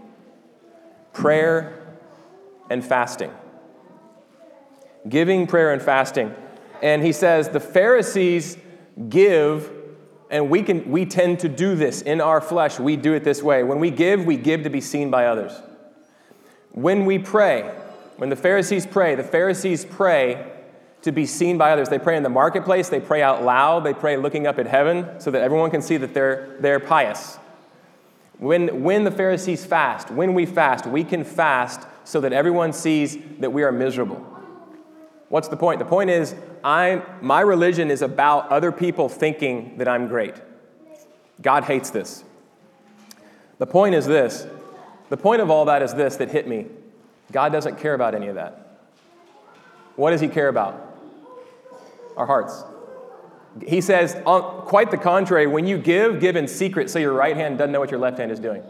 prayer, 1.14 1.96
and 2.68 2.84
fasting. 2.84 3.32
Giving, 5.08 5.46
prayer, 5.46 5.72
and 5.72 5.80
fasting. 5.80 6.34
And 6.82 7.02
he 7.02 7.12
says 7.12 7.48
the 7.48 7.60
Pharisees 7.60 8.58
give, 9.08 9.72
and 10.30 10.50
we, 10.50 10.62
can, 10.62 10.90
we 10.90 11.06
tend 11.06 11.40
to 11.40 11.48
do 11.48 11.74
this 11.74 12.02
in 12.02 12.20
our 12.20 12.42
flesh. 12.42 12.78
We 12.78 12.94
do 12.94 13.14
it 13.14 13.24
this 13.24 13.42
way. 13.42 13.62
When 13.62 13.80
we 13.80 13.90
give, 13.90 14.26
we 14.26 14.36
give 14.36 14.64
to 14.64 14.70
be 14.70 14.82
seen 14.82 15.10
by 15.10 15.28
others. 15.28 15.62
When 16.72 17.06
we 17.06 17.18
pray, 17.18 17.62
when 18.18 18.28
the 18.28 18.36
Pharisees 18.36 18.86
pray, 18.86 19.14
the 19.14 19.24
Pharisees 19.24 19.86
pray 19.86 20.57
to 21.02 21.12
be 21.12 21.26
seen 21.26 21.58
by 21.58 21.72
others. 21.72 21.88
They 21.88 21.98
pray 21.98 22.16
in 22.16 22.22
the 22.22 22.28
marketplace, 22.28 22.88
they 22.88 23.00
pray 23.00 23.22
out 23.22 23.44
loud, 23.44 23.84
they 23.84 23.94
pray 23.94 24.16
looking 24.16 24.46
up 24.46 24.58
at 24.58 24.66
heaven 24.66 25.20
so 25.20 25.30
that 25.30 25.42
everyone 25.42 25.70
can 25.70 25.82
see 25.82 25.96
that 25.96 26.14
they're, 26.14 26.56
they're 26.60 26.80
pious. 26.80 27.38
When, 28.38 28.82
when 28.84 29.04
the 29.04 29.10
Pharisees 29.10 29.64
fast, 29.64 30.10
when 30.10 30.34
we 30.34 30.46
fast, 30.46 30.86
we 30.86 31.04
can 31.04 31.24
fast 31.24 31.86
so 32.04 32.20
that 32.20 32.32
everyone 32.32 32.72
sees 32.72 33.18
that 33.40 33.50
we 33.50 33.62
are 33.62 33.72
miserable. 33.72 34.24
What's 35.28 35.48
the 35.48 35.56
point? 35.56 35.78
The 35.78 35.84
point 35.84 36.10
is, 36.10 36.34
I, 36.64 37.02
my 37.20 37.40
religion 37.40 37.90
is 37.90 38.02
about 38.02 38.48
other 38.48 38.72
people 38.72 39.08
thinking 39.08 39.78
that 39.78 39.88
I'm 39.88 40.08
great. 40.08 40.34
God 41.42 41.64
hates 41.64 41.90
this. 41.90 42.24
The 43.58 43.66
point 43.66 43.94
is 43.94 44.06
this 44.06 44.46
the 45.10 45.16
point 45.16 45.40
of 45.40 45.50
all 45.50 45.64
that 45.66 45.82
is 45.82 45.94
this 45.94 46.16
that 46.16 46.30
hit 46.30 46.46
me 46.46 46.66
God 47.30 47.52
doesn't 47.52 47.78
care 47.78 47.94
about 47.94 48.14
any 48.14 48.28
of 48.28 48.36
that. 48.36 48.78
What 49.96 50.10
does 50.10 50.20
He 50.20 50.28
care 50.28 50.48
about? 50.48 50.87
Our 52.18 52.26
hearts. 52.26 52.64
He 53.66 53.80
says, 53.80 54.16
quite 54.24 54.90
the 54.90 54.98
contrary, 54.98 55.46
when 55.46 55.66
you 55.66 55.78
give, 55.78 56.20
give 56.20 56.36
in 56.36 56.46
secret 56.46 56.90
so 56.90 56.98
your 56.98 57.12
right 57.12 57.36
hand 57.36 57.58
doesn't 57.58 57.72
know 57.72 57.80
what 57.80 57.90
your 57.90 58.00
left 58.00 58.18
hand 58.18 58.30
is 58.30 58.38
doing. 58.38 58.62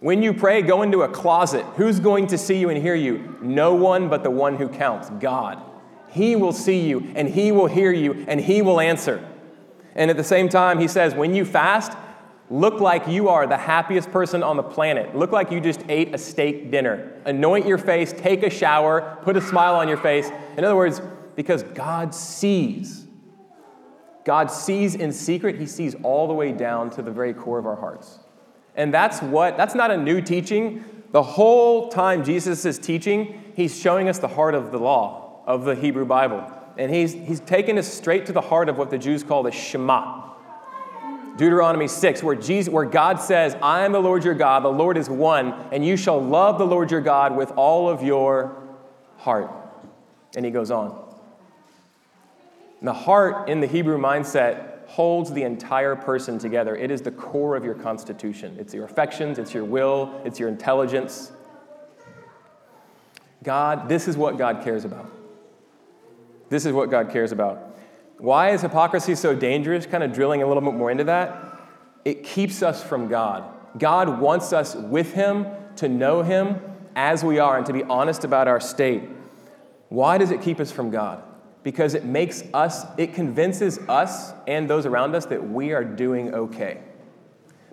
When 0.00 0.22
you 0.22 0.32
pray, 0.32 0.62
go 0.62 0.82
into 0.82 1.02
a 1.02 1.08
closet. 1.08 1.64
Who's 1.76 2.00
going 2.00 2.28
to 2.28 2.38
see 2.38 2.58
you 2.58 2.68
and 2.68 2.80
hear 2.80 2.94
you? 2.94 3.38
No 3.42 3.74
one 3.74 4.08
but 4.08 4.22
the 4.22 4.30
one 4.30 4.56
who 4.56 4.68
counts, 4.68 5.10
God. 5.20 5.60
He 6.10 6.36
will 6.36 6.52
see 6.52 6.86
you 6.86 7.12
and 7.14 7.28
He 7.28 7.50
will 7.50 7.66
hear 7.66 7.92
you 7.92 8.24
and 8.28 8.40
He 8.40 8.62
will 8.62 8.78
answer. 8.78 9.26
And 9.94 10.10
at 10.10 10.16
the 10.16 10.24
same 10.24 10.48
time, 10.48 10.78
He 10.78 10.88
says, 10.88 11.14
when 11.14 11.34
you 11.34 11.44
fast, 11.44 11.96
look 12.50 12.80
like 12.80 13.08
you 13.08 13.28
are 13.28 13.46
the 13.46 13.56
happiest 13.56 14.10
person 14.12 14.42
on 14.42 14.56
the 14.56 14.62
planet. 14.62 15.16
Look 15.16 15.32
like 15.32 15.50
you 15.50 15.60
just 15.60 15.82
ate 15.88 16.14
a 16.14 16.18
steak 16.18 16.70
dinner. 16.70 17.12
Anoint 17.24 17.66
your 17.66 17.78
face, 17.78 18.12
take 18.12 18.42
a 18.42 18.50
shower, 18.50 19.18
put 19.22 19.36
a 19.36 19.40
smile 19.40 19.74
on 19.74 19.88
your 19.88 19.96
face. 19.96 20.30
In 20.56 20.64
other 20.64 20.76
words, 20.76 21.00
because 21.36 21.62
God 21.62 22.14
sees. 22.14 23.06
God 24.24 24.50
sees 24.50 24.96
in 24.96 25.12
secret, 25.12 25.56
He 25.56 25.66
sees 25.66 25.94
all 26.02 26.26
the 26.26 26.34
way 26.34 26.50
down 26.50 26.90
to 26.90 27.02
the 27.02 27.12
very 27.12 27.32
core 27.32 27.58
of 27.58 27.66
our 27.66 27.76
hearts. 27.76 28.18
And 28.74 28.92
that's 28.92 29.22
what, 29.22 29.56
that's 29.56 29.74
not 29.74 29.90
a 29.90 29.96
new 29.96 30.20
teaching. 30.20 30.84
The 31.12 31.22
whole 31.22 31.88
time 31.90 32.24
Jesus 32.24 32.64
is 32.64 32.78
teaching, 32.78 33.52
He's 33.54 33.78
showing 33.78 34.08
us 34.08 34.18
the 34.18 34.28
heart 34.28 34.54
of 34.54 34.72
the 34.72 34.78
law, 34.78 35.42
of 35.46 35.64
the 35.64 35.76
Hebrew 35.76 36.04
Bible. 36.04 36.50
And 36.76 36.92
He's, 36.92 37.12
he's 37.12 37.40
taken 37.40 37.78
us 37.78 37.86
straight 37.86 38.26
to 38.26 38.32
the 38.32 38.40
heart 38.40 38.68
of 38.68 38.76
what 38.76 38.90
the 38.90 38.98
Jews 38.98 39.22
call 39.22 39.44
the 39.44 39.52
Shema. 39.52 40.24
Deuteronomy 41.36 41.86
6, 41.86 42.22
where, 42.22 42.34
Jesus, 42.34 42.72
where 42.72 42.86
God 42.86 43.20
says, 43.20 43.54
I 43.62 43.84
am 43.84 43.92
the 43.92 44.00
Lord 44.00 44.24
your 44.24 44.34
God, 44.34 44.64
the 44.64 44.68
Lord 44.68 44.96
is 44.96 45.10
one, 45.10 45.52
and 45.70 45.84
you 45.84 45.96
shall 45.96 46.20
love 46.20 46.58
the 46.58 46.66
Lord 46.66 46.90
your 46.90 47.02
God 47.02 47.36
with 47.36 47.52
all 47.52 47.90
of 47.90 48.02
your 48.02 48.56
heart. 49.18 49.50
And 50.34 50.44
he 50.44 50.50
goes 50.50 50.70
on. 50.70 51.05
And 52.80 52.88
the 52.88 52.92
heart 52.92 53.48
in 53.48 53.60
the 53.60 53.66
Hebrew 53.66 53.98
mindset 53.98 54.86
holds 54.86 55.32
the 55.32 55.42
entire 55.42 55.96
person 55.96 56.38
together. 56.38 56.76
It 56.76 56.90
is 56.90 57.02
the 57.02 57.10
core 57.10 57.56
of 57.56 57.64
your 57.64 57.74
constitution. 57.74 58.56
It's 58.58 58.72
your 58.72 58.84
affections, 58.84 59.38
it's 59.38 59.52
your 59.52 59.64
will, 59.64 60.20
it's 60.24 60.38
your 60.38 60.48
intelligence. 60.48 61.32
God, 63.42 63.88
this 63.88 64.08
is 64.08 64.16
what 64.16 64.38
God 64.38 64.62
cares 64.62 64.84
about. 64.84 65.10
This 66.48 66.66
is 66.66 66.72
what 66.72 66.90
God 66.90 67.10
cares 67.10 67.32
about. 67.32 67.76
Why 68.18 68.50
is 68.50 68.62
hypocrisy 68.62 69.14
so 69.14 69.34
dangerous? 69.34 69.86
Kind 69.86 70.02
of 70.02 70.12
drilling 70.12 70.42
a 70.42 70.46
little 70.46 70.62
bit 70.62 70.74
more 70.74 70.90
into 70.90 71.04
that. 71.04 71.60
It 72.04 72.22
keeps 72.22 72.62
us 72.62 72.82
from 72.82 73.08
God. 73.08 73.44
God 73.78 74.20
wants 74.20 74.52
us 74.52 74.74
with 74.74 75.12
Him 75.12 75.46
to 75.76 75.88
know 75.88 76.22
Him 76.22 76.60
as 76.94 77.22
we 77.22 77.38
are 77.38 77.58
and 77.58 77.66
to 77.66 77.72
be 77.72 77.82
honest 77.84 78.24
about 78.24 78.48
our 78.48 78.60
state. 78.60 79.02
Why 79.88 80.18
does 80.18 80.30
it 80.30 80.40
keep 80.40 80.60
us 80.60 80.72
from 80.72 80.90
God? 80.90 81.22
Because 81.66 81.94
it 81.94 82.04
makes 82.04 82.44
us, 82.54 82.86
it 82.96 83.12
convinces 83.12 83.80
us 83.88 84.32
and 84.46 84.70
those 84.70 84.86
around 84.86 85.16
us 85.16 85.26
that 85.26 85.50
we 85.50 85.72
are 85.72 85.82
doing 85.82 86.32
okay. 86.32 86.80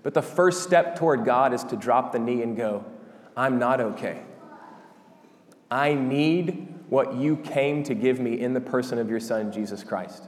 But 0.01 0.15
the 0.15 0.21
first 0.23 0.63
step 0.63 0.95
toward 0.95 1.25
God 1.25 1.53
is 1.53 1.63
to 1.65 1.75
drop 1.75 2.11
the 2.11 2.17
knee 2.17 2.41
and 2.41 2.57
go, 2.57 2.83
I'm 3.37 3.59
not 3.59 3.79
okay. 3.79 4.23
I 5.69 5.93
need 5.93 6.73
what 6.89 7.13
you 7.13 7.37
came 7.37 7.83
to 7.83 7.93
give 7.93 8.19
me 8.19 8.39
in 8.39 8.55
the 8.55 8.61
person 8.61 8.97
of 8.97 9.11
your 9.11 9.19
Son, 9.19 9.51
Jesus 9.51 9.83
Christ. 9.83 10.27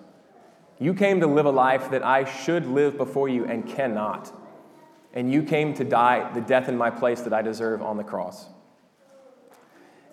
You 0.78 0.94
came 0.94 1.20
to 1.22 1.26
live 1.26 1.48
a 1.48 1.52
life 1.52 1.90
that 1.90 2.06
I 2.06 2.24
should 2.24 2.68
live 2.68 3.00
before 3.00 3.30
you 3.30 3.46
and 3.46 3.68
cannot. 3.68 4.32
And 5.12 5.34
you 5.34 5.42
came 5.42 5.74
to 5.74 5.84
die 5.84 6.32
the 6.36 6.42
death 6.42 6.70
in 6.70 6.78
my 6.78 6.92
place 6.92 7.22
that 7.22 7.34
I 7.34 7.42
deserve 7.42 7.82
on 7.82 7.98
the 7.98 8.04
cross. 8.04 8.46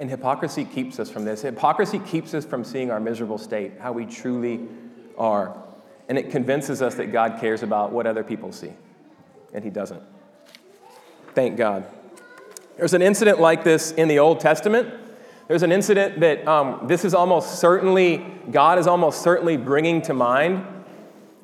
And 0.02 0.10
hypocrisy 0.10 0.64
keeps 0.64 0.98
us 0.98 1.08
from 1.08 1.24
this. 1.24 1.42
Hypocrisy 1.42 2.00
keeps 2.00 2.34
us 2.34 2.44
from 2.44 2.64
seeing 2.64 2.90
our 2.90 2.98
miserable 2.98 3.38
state, 3.38 3.74
how 3.78 3.92
we 3.92 4.04
truly 4.04 4.66
are. 5.16 5.56
And 6.08 6.18
it 6.18 6.32
convinces 6.32 6.82
us 6.82 6.96
that 6.96 7.12
God 7.12 7.38
cares 7.40 7.62
about 7.62 7.92
what 7.92 8.04
other 8.04 8.24
people 8.24 8.50
see, 8.50 8.72
and 9.54 9.62
He 9.62 9.70
doesn't. 9.70 10.02
Thank 11.36 11.56
God. 11.56 11.86
There's 12.76 12.94
an 12.94 13.00
incident 13.00 13.38
like 13.38 13.62
this 13.62 13.92
in 13.92 14.08
the 14.08 14.18
Old 14.18 14.40
Testament. 14.40 14.92
There's 15.46 15.62
an 15.62 15.70
incident 15.70 16.18
that 16.18 16.48
um, 16.48 16.80
this 16.88 17.04
is 17.04 17.14
almost 17.14 17.60
certainly, 17.60 18.26
God 18.50 18.80
is 18.80 18.88
almost 18.88 19.22
certainly 19.22 19.56
bringing 19.56 20.02
to 20.02 20.14
mind 20.14 20.66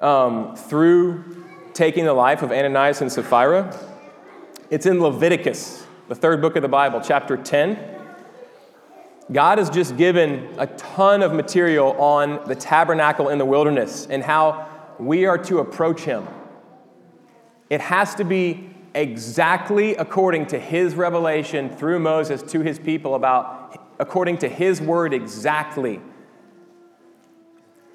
um, 0.01 0.57
through 0.57 1.45
taking 1.75 2.07
the 2.07 2.13
life 2.13 2.43
of 2.43 2.51
Ananias 2.51 3.03
and 3.03 3.13
Sapphira. 3.13 3.73
It's 4.69 4.87
in 4.87 5.01
Leviticus, 5.01 5.87
the 6.09 6.17
third 6.17 6.41
book 6.41 6.57
of 6.57 6.63
the 6.63 6.69
Bible, 6.69 7.01
chapter 7.01 7.37
10. 7.37 7.98
God 9.31 9.59
has 9.59 9.69
just 9.69 9.97
given 9.97 10.49
a 10.59 10.67
ton 10.67 11.23
of 11.23 11.35
material 11.35 11.93
on 12.01 12.47
the 12.49 12.55
tabernacle 12.55 13.29
in 13.29 13.39
the 13.39 13.45
wilderness 13.45 14.07
and 14.09 14.23
how 14.23 14.67
we 14.99 15.27
are 15.27 15.39
to 15.45 15.59
approach 15.59 16.01
Him. 16.01 16.27
It 17.69 17.81
has 17.83 18.15
to 18.15 18.25
be 18.25 18.71
exactly 18.95 19.95
according 19.97 20.47
to 20.47 20.59
His 20.59 20.95
revelation 20.95 21.69
through 21.77 21.99
Moses 21.99 22.43
to 22.53 22.61
His 22.61 22.79
people 22.79 23.15
about, 23.15 23.79
according 23.99 24.39
to 24.39 24.49
His 24.49 24.81
word 24.81 25.13
exactly. 25.13 26.01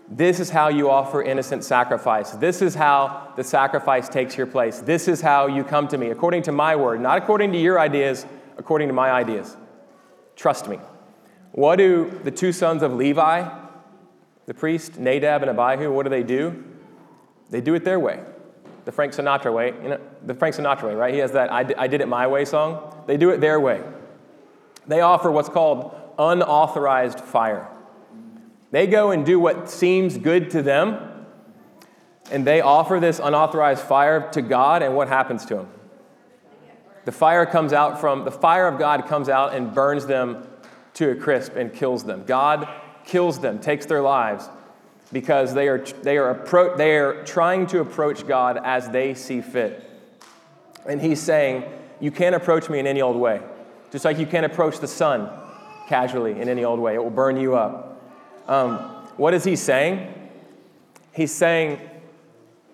This 0.07 0.39
is 0.39 0.51
how 0.51 0.67
you 0.67 0.91
offer 0.91 1.23
innocent 1.23 1.63
sacrifice. 1.63 2.31
This 2.31 2.61
is 2.61 2.75
how 2.75 3.33
the 3.35 3.43
sacrifice 3.43 4.07
takes 4.07 4.37
your 4.37 4.45
place. 4.45 4.79
This 4.79 5.07
is 5.07 5.21
how 5.21 5.47
you 5.47 5.63
come 5.63 5.87
to 5.87 5.97
me, 5.97 6.11
according 6.11 6.43
to 6.43 6.51
my 6.51 6.75
word, 6.75 7.01
not 7.01 7.17
according 7.17 7.51
to 7.53 7.57
your 7.57 7.79
ideas, 7.79 8.27
according 8.57 8.89
to 8.89 8.93
my 8.93 9.09
ideas. 9.09 9.57
Trust 10.35 10.67
me. 10.67 10.77
What 11.53 11.75
do 11.75 12.19
the 12.23 12.31
two 12.31 12.51
sons 12.51 12.81
of 12.81 12.93
Levi, 12.93 13.47
the 14.47 14.53
priest, 14.55 14.99
Nadab 14.99 15.43
and 15.43 15.51
Abihu, 15.51 15.93
what 15.93 16.03
do 16.03 16.09
they 16.09 16.23
do? 16.23 16.63
They 17.51 17.61
do 17.61 17.75
it 17.75 17.83
their 17.83 17.99
way. 17.99 18.19
The 18.85 18.91
Frank 18.91 19.13
Sinatra 19.13 19.53
way, 19.53 19.67
you 19.67 19.89
know, 19.89 19.99
the 20.25 20.33
Frank 20.33 20.55
Sinatra 20.55 20.85
way, 20.85 20.95
right? 20.95 21.13
He 21.13 21.19
has 21.19 21.31
that 21.33 21.53
I, 21.53 21.65
I 21.77 21.85
did 21.85 22.01
it 22.01 22.07
my 22.07 22.25
way 22.25 22.43
song. 22.43 23.03
They 23.05 23.17
do 23.17 23.29
it 23.29 23.39
their 23.39 23.59
way. 23.59 23.81
They 24.87 25.01
offer 25.01 25.31
what's 25.31 25.47
called 25.47 25.95
unauthorized 26.17 27.19
fire. 27.19 27.67
They 28.71 28.87
go 28.87 29.11
and 29.11 29.23
do 29.23 29.39
what 29.39 29.69
seems 29.69 30.17
good 30.17 30.49
to 30.49 30.63
them, 30.63 31.27
and 32.31 32.47
they 32.47 32.61
offer 32.61 32.99
this 32.99 33.19
unauthorized 33.23 33.83
fire 33.83 34.31
to 34.31 34.41
God, 34.41 34.81
and 34.81 34.95
what 34.95 35.07
happens 35.07 35.45
to 35.45 35.55
them? 35.55 35.69
The 37.05 37.11
fire 37.11 37.45
comes 37.45 37.73
out 37.73 38.01
from, 38.01 38.25
the 38.25 38.31
fire 38.31 38.67
of 38.67 38.79
God 38.79 39.05
comes 39.07 39.29
out 39.29 39.53
and 39.53 39.71
burns 39.71 40.07
them 40.07 40.47
to 40.95 41.11
a 41.11 41.15
crisp 41.15 41.55
and 41.55 41.73
kills 41.73 42.03
them. 42.03 42.23
God 42.25 42.67
kills 43.05 43.39
them, 43.39 43.59
takes 43.59 43.85
their 43.85 44.01
lives, 44.01 44.47
because 45.11 45.53
they 45.53 45.67
are, 45.67 45.79
they 45.79 46.17
are, 46.17 46.33
appro- 46.33 46.77
they 46.77 46.97
are 46.97 47.23
trying 47.23 47.67
to 47.67 47.79
approach 47.79 48.25
God 48.27 48.59
as 48.63 48.89
they 48.89 49.13
see 49.13 49.41
fit. 49.41 49.89
And 50.87 51.01
He's 51.01 51.21
saying, 51.21 51.63
You 51.99 52.11
can't 52.11 52.35
approach 52.35 52.69
me 52.69 52.79
in 52.79 52.87
any 52.87 53.01
old 53.01 53.17
way. 53.17 53.41
Just 53.91 54.05
like 54.05 54.17
you 54.17 54.25
can't 54.25 54.45
approach 54.45 54.79
the 54.79 54.87
sun 54.87 55.29
casually 55.87 56.39
in 56.39 56.49
any 56.49 56.63
old 56.63 56.79
way, 56.79 56.95
it 56.95 57.03
will 57.03 57.11
burn 57.11 57.37
you 57.37 57.55
up. 57.55 58.01
Um, 58.47 58.77
what 59.17 59.33
is 59.33 59.43
he 59.43 59.55
saying? 59.55 60.11
He's 61.13 61.31
saying, 61.31 61.79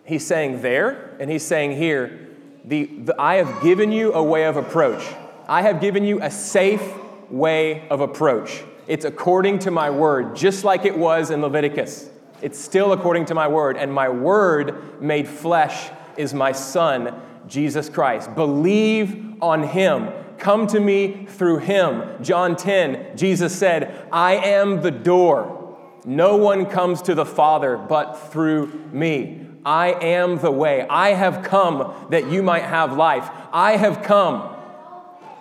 he's 0.05 0.25
saying 0.25 0.61
there, 0.61 1.17
and 1.19 1.29
he's 1.29 1.45
saying 1.45 1.75
here, 1.75 2.29
the, 2.63 2.85
the, 2.85 3.21
I 3.21 3.35
have 3.35 3.61
given 3.61 3.91
you 3.91 4.13
a 4.13 4.23
way 4.23 4.45
of 4.45 4.55
approach. 4.55 5.03
I 5.47 5.61
have 5.63 5.81
given 5.81 6.03
you 6.03 6.21
a 6.21 6.31
safe 6.31 6.81
way 7.29 7.87
of 7.89 8.01
approach. 8.01 8.63
It's 8.87 9.05
according 9.05 9.59
to 9.59 9.71
my 9.71 9.89
word, 9.89 10.35
just 10.35 10.63
like 10.63 10.85
it 10.85 10.97
was 10.97 11.29
in 11.29 11.41
Leviticus. 11.41 12.09
It's 12.41 12.57
still 12.57 12.93
according 12.93 13.25
to 13.25 13.35
my 13.35 13.47
word, 13.47 13.77
and 13.77 13.93
my 13.93 14.09
word 14.09 15.01
made 15.01 15.27
flesh 15.27 15.91
is 16.17 16.33
my 16.33 16.51
son, 16.51 17.21
Jesus 17.47 17.89
Christ. 17.89 18.33
Believe 18.35 19.35
on 19.41 19.63
him. 19.63 20.09
Come 20.37 20.67
to 20.67 20.79
me 20.79 21.25
through 21.27 21.59
him. 21.59 22.23
John 22.23 22.55
10, 22.55 23.17
Jesus 23.17 23.57
said, 23.57 24.07
I 24.11 24.35
am 24.35 24.81
the 24.81 24.91
door. 24.91 25.77
No 26.05 26.37
one 26.37 26.65
comes 26.65 27.01
to 27.03 27.13
the 27.13 27.25
Father 27.25 27.77
but 27.77 28.13
through 28.31 28.67
me. 28.91 29.45
I 29.65 29.91
am 29.91 30.39
the 30.39 30.51
way. 30.51 30.87
I 30.89 31.09
have 31.09 31.43
come 31.43 32.07
that 32.09 32.31
you 32.31 32.41
might 32.41 32.63
have 32.63 32.95
life. 32.95 33.29
I 33.51 33.75
have 33.75 34.01
come, 34.01 34.55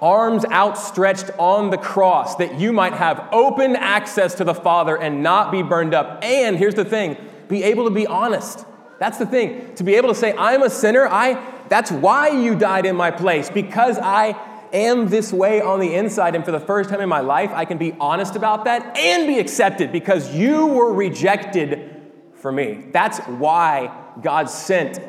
arms 0.00 0.44
outstretched 0.46 1.30
on 1.38 1.70
the 1.70 1.78
cross, 1.78 2.36
that 2.36 2.58
you 2.58 2.72
might 2.72 2.94
have 2.94 3.28
open 3.32 3.76
access 3.76 4.34
to 4.34 4.44
the 4.44 4.54
Father 4.54 4.96
and 4.96 5.22
not 5.22 5.50
be 5.50 5.62
burned 5.62 5.94
up. 5.94 6.22
And 6.22 6.56
here's 6.56 6.74
the 6.74 6.84
thing 6.84 7.16
be 7.48 7.62
able 7.62 7.84
to 7.84 7.90
be 7.90 8.06
honest. 8.06 8.64
That's 8.98 9.18
the 9.18 9.26
thing. 9.26 9.74
To 9.76 9.84
be 9.84 9.94
able 9.94 10.08
to 10.08 10.14
say, 10.14 10.34
I'm 10.36 10.62
a 10.62 10.70
sinner, 10.70 11.06
I, 11.06 11.40
that's 11.68 11.90
why 11.90 12.28
you 12.28 12.54
died 12.54 12.84
in 12.84 12.96
my 12.96 13.10
place, 13.10 13.48
because 13.48 13.96
I 13.98 14.36
am 14.72 15.08
this 15.08 15.32
way 15.32 15.60
on 15.60 15.80
the 15.80 15.94
inside, 15.94 16.34
and 16.34 16.44
for 16.44 16.50
the 16.50 16.60
first 16.60 16.90
time 16.90 17.00
in 17.00 17.08
my 17.08 17.20
life, 17.20 17.50
I 17.52 17.64
can 17.64 17.78
be 17.78 17.92
honest 18.00 18.36
about 18.36 18.64
that 18.64 18.96
and 18.98 19.26
be 19.26 19.38
accepted 19.38 19.92
because 19.92 20.34
you 20.34 20.66
were 20.66 20.92
rejected 20.92 22.12
for 22.34 22.52
me. 22.52 22.86
That's 22.92 23.18
why 23.20 23.96
God 24.20 24.50
sent 24.50 25.00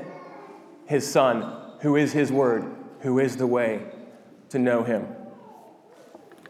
his 0.86 1.12
son, 1.12 1.76
who 1.82 1.96
is 1.96 2.14
his 2.14 2.32
word, 2.32 2.74
who 3.02 3.20
is 3.20 3.38
the 3.38 3.48
way 3.48 3.86
to 4.50 4.60
know 4.60 4.84
him. 4.84 5.08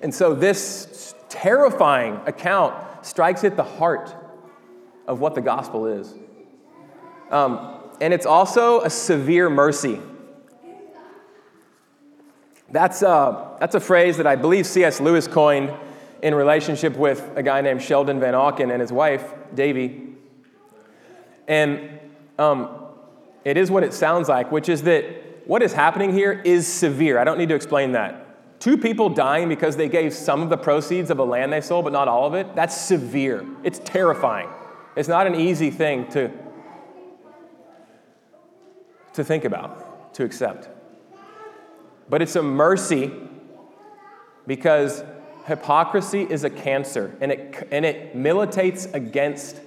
And 0.02 0.14
so, 0.14 0.34
this 0.34 1.14
terrifying 1.30 2.20
account 2.26 3.06
strikes 3.06 3.44
at 3.44 3.56
the 3.56 3.64
heart 3.64 4.16
of 5.08 5.20
what 5.20 5.36
the 5.36 5.42
gospel 5.42 5.86
is. 5.88 6.14
Um, 7.32 7.82
and 8.02 8.14
it's 8.14 8.26
also 8.26 8.82
a 8.82 8.90
severe 8.90 9.50
mercy. 9.50 10.00
That's, 12.72 13.02
uh, 13.02 13.58
that's 13.60 13.76
a 13.76 13.80
phrase 13.80 14.18
that 14.18 14.28
I 14.28 14.36
believe 14.36 14.66
C.S. 14.66 15.02
Lewis 15.02 15.28
coined 15.28 15.74
in 16.22 16.36
relationship 16.36 16.96
with 16.96 17.30
a 17.36 17.42
guy 17.42 17.62
named 17.62 17.82
Sheldon 17.82 18.20
Vanauken 18.20 18.72
and 18.72 18.82
his 18.82 18.92
wife, 18.92 19.34
Davy. 19.56 20.10
And 21.48 22.00
um, 22.38 22.70
it 23.44 23.58
is 23.58 23.72
what 23.72 23.84
it 23.84 23.94
sounds 23.94 24.30
like, 24.30 24.52
which 24.52 24.70
is 24.70 24.84
that 24.84 25.06
what 25.50 25.64
is 25.64 25.74
happening 25.74 26.14
here 26.14 26.44
is 26.46 26.68
severe. 26.68 27.18
I 27.18 27.24
don't 27.24 27.40
need 27.40 27.50
to 27.50 27.56
explain 27.56 27.94
that. 27.94 28.60
Two 28.60 28.78
people 28.78 29.10
dying 29.10 29.50
because 29.50 29.76
they 29.76 29.90
gave 29.90 30.14
some 30.14 30.44
of 30.44 30.52
the 30.52 30.58
proceeds 30.58 31.10
of 31.10 31.18
a 31.18 31.24
land 31.24 31.52
they 31.52 31.60
sold, 31.60 31.86
but 31.86 31.92
not 31.92 32.08
all 32.08 32.28
of 32.28 32.36
it, 32.36 32.56
that's 32.56 32.80
severe. 32.80 33.44
It's 33.64 33.80
terrifying. 33.80 34.48
It's 34.96 35.10
not 35.10 35.26
an 35.26 35.34
easy 35.34 35.72
thing 35.72 36.08
to, 36.10 36.30
to 39.14 39.24
think 39.24 39.44
about, 39.44 40.14
to 40.14 40.24
accept. 40.24 40.70
But 42.12 42.22
it's 42.22 42.36
a 42.36 42.44
mercy 42.44 43.12
because 44.46 45.04
hypocrisy 45.48 46.28
is 46.30 46.44
a 46.44 46.52
cancer 46.52 47.18
and 47.22 47.32
it, 47.32 47.68
and 47.72 47.86
it 47.86 48.16
militates 48.16 48.86
against 48.86 49.60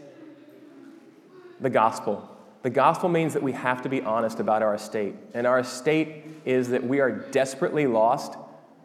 the 1.61 1.71
gospel. 1.71 2.32
The 2.63 2.71
gospel 2.71 3.09
means 3.09 3.35
that 3.35 3.43
we 3.43 3.53
have 3.53 3.83
to 3.83 3.89
be 3.89 4.03
honest 4.03 4.39
about 4.39 4.63
our 4.63 4.75
estate. 4.75 5.15
And 5.35 5.47
our 5.47 5.59
estate 5.59 6.25
is 6.45 6.69
that 6.69 6.85
we 6.85 7.01
are 7.01 7.11
desperately 7.11 7.87
lost. 7.87 8.37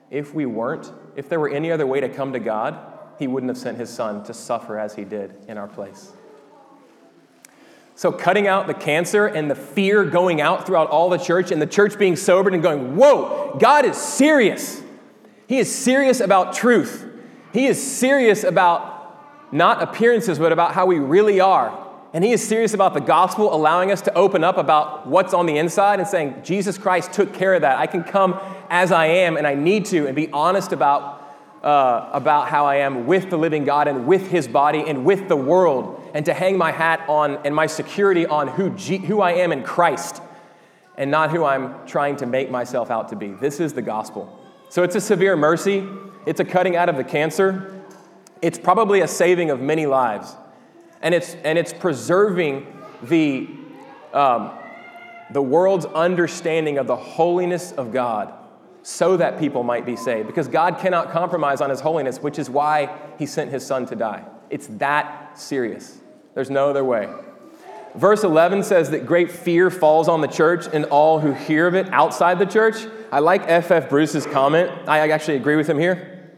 If 0.10 0.34
we 0.34 0.46
weren't, 0.46 0.92
if 1.16 1.30
there 1.30 1.40
were 1.40 1.50
any 1.50 1.72
other 1.72 1.86
way 1.86 2.00
to 2.00 2.10
come 2.10 2.34
to 2.34 2.40
God, 2.40 2.78
He 3.20 3.28
wouldn't 3.28 3.50
have 3.50 3.58
sent 3.58 3.78
His 3.78 3.92
Son 3.92 4.24
to 4.24 4.34
suffer 4.34 4.80
as 4.80 4.96
He 4.96 5.04
did 5.04 5.36
in 5.48 5.58
our 5.58 5.68
place. 5.68 6.12
So, 7.94 8.12
cutting 8.12 8.48
out 8.48 8.68
the 8.68 8.76
cancer 8.76 9.26
and 9.26 9.50
the 9.50 9.56
fear 9.56 10.06
going 10.06 10.40
out 10.40 10.68
throughout 10.68 10.90
all 10.90 11.10
the 11.10 11.18
church, 11.18 11.52
and 11.52 11.60
the 11.60 11.68
church 11.68 11.98
being 11.98 12.16
sobered 12.16 12.54
and 12.54 12.62
going, 12.62 12.96
Whoa, 12.96 13.58
God 13.60 13.86
is 13.86 13.98
serious. 13.98 14.82
He 15.48 15.58
is 15.58 15.74
serious 15.74 16.20
about 16.20 16.54
truth. 16.54 17.06
He 17.54 17.66
is 17.66 17.82
serious 17.82 18.44
about 18.44 19.54
not 19.54 19.82
appearances, 19.82 20.38
but 20.38 20.52
about 20.52 20.74
how 20.74 20.86
we 20.86 21.00
really 21.00 21.40
are. 21.40 21.87
And 22.14 22.24
He 22.24 22.32
is 22.32 22.46
serious 22.48 22.74
about 22.74 22.94
the 22.94 23.02
gospel, 23.02 23.54
allowing 23.54 23.92
us 23.92 24.02
to 24.04 24.14
open 24.14 24.44
up 24.44 24.58
about 24.58 25.08
what's 25.08 25.34
on 25.34 25.46
the 25.46 25.58
inside 25.58 26.00
and 26.00 26.08
saying, 26.08 26.42
Jesus 26.44 26.78
Christ 26.78 27.14
took 27.14 27.34
care 27.34 27.54
of 27.54 27.62
that. 27.62 27.78
I 27.78 27.88
can 27.88 28.04
come 28.04 28.40
as 28.70 28.92
I 28.92 29.06
am, 29.06 29.38
and 29.38 29.46
I 29.46 29.56
need 29.56 29.86
to, 29.88 30.08
and 30.08 30.16
be 30.16 30.30
honest 30.32 30.72
about 30.72 31.18
uh, 31.64 32.10
about 32.14 32.48
how 32.48 32.66
I 32.66 32.78
am 32.78 33.08
with 33.08 33.30
the 33.30 33.38
living 33.38 33.66
God 33.66 33.88
and 33.88 34.06
with 34.06 34.30
his 34.30 34.48
body 34.48 34.84
and 34.88 35.04
with 35.04 35.28
the 35.28 35.36
world, 35.36 36.02
and 36.14 36.26
to 36.26 36.34
hang 36.34 36.58
my 36.58 36.72
hat 36.72 37.04
on 37.10 37.40
and 37.46 37.54
my 37.54 37.66
security 37.66 38.26
on 38.26 38.48
who, 38.48 38.70
G- 38.72 39.00
who 39.00 39.22
I 39.22 39.34
am 39.34 39.52
in 39.52 39.64
Christ 39.64 40.22
and 40.98 41.12
not 41.12 41.30
who 41.30 41.44
I'm 41.44 41.86
trying 41.86 42.16
to 42.18 42.26
make 42.26 42.50
myself 42.50 42.90
out 42.90 43.10
to 43.10 43.16
be. 43.16 43.30
This 43.30 43.60
is 43.60 43.74
the 43.74 43.82
gospel. 43.82 44.44
So 44.70 44.84
it's 44.84 44.96
a 44.96 45.02
severe 45.02 45.36
mercy, 45.36 45.88
it's 46.26 46.40
a 46.40 46.46
cutting 46.46 46.76
out 46.76 46.90
of 46.90 46.98
the 46.98 47.04
cancer, 47.04 47.82
it's 48.42 48.58
probably 48.58 49.02
a 49.02 49.08
saving 49.08 49.50
of 49.50 49.62
many 49.62 49.86
lives, 49.86 50.36
and 51.02 51.14
it's, 51.14 51.36
and 51.44 51.58
it's 51.58 51.74
preserving 51.74 52.66
the, 53.04 53.50
um, 54.14 54.52
the 55.32 55.42
world's 55.42 55.86
understanding 55.86 56.78
of 56.78 56.88
the 56.88 56.96
holiness 56.96 57.72
of 57.72 57.92
God 57.92 58.34
so 58.84 59.18
that 59.18 59.38
people 59.38 59.64
might 59.64 59.86
be 59.86 59.96
saved. 59.96 60.28
Because 60.28 60.48
God 60.48 60.80
cannot 60.80 61.12
compromise 61.12 61.62
on 61.62 61.70
his 61.70 61.82
holiness, 61.82 62.22
which 62.22 62.40
is 62.40 62.50
why 62.50 62.98
he 63.20 63.26
sent 63.26 63.52
his 63.52 63.66
son 63.66 63.86
to 63.88 63.96
die. 63.96 64.24
It's 64.50 64.68
that 64.78 65.38
serious. 65.38 66.00
There's 66.34 66.50
no 66.50 66.70
other 66.70 66.86
way. 66.86 67.10
Verse 67.96 68.24
11 68.24 68.64
says 68.64 68.92
that 68.92 69.06
great 69.06 69.32
fear 69.32 69.70
falls 69.70 70.08
on 70.08 70.22
the 70.22 70.28
church 70.28 70.68
and 70.72 70.86
all 70.86 71.20
who 71.20 71.34
hear 71.34 71.68
of 71.68 71.76
it 71.76 71.92
outside 71.92 72.40
the 72.40 72.46
church. 72.46 72.76
I 73.12 73.20
like 73.20 73.42
F.F. 73.48 73.90
Bruce's 73.90 74.26
comment. 74.26 74.72
I 74.88 75.10
actually 75.10 75.38
agree 75.38 75.56
with 75.56 75.68
him 75.68 75.80
here. 75.80 76.38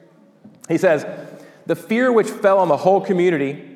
He 0.68 0.78
says, 0.78 1.06
The 1.66 1.76
fear 1.76 2.12
which 2.12 2.30
fell 2.30 2.60
on 2.60 2.68
the 2.68 2.78
whole 2.78 3.02
community 3.02 3.69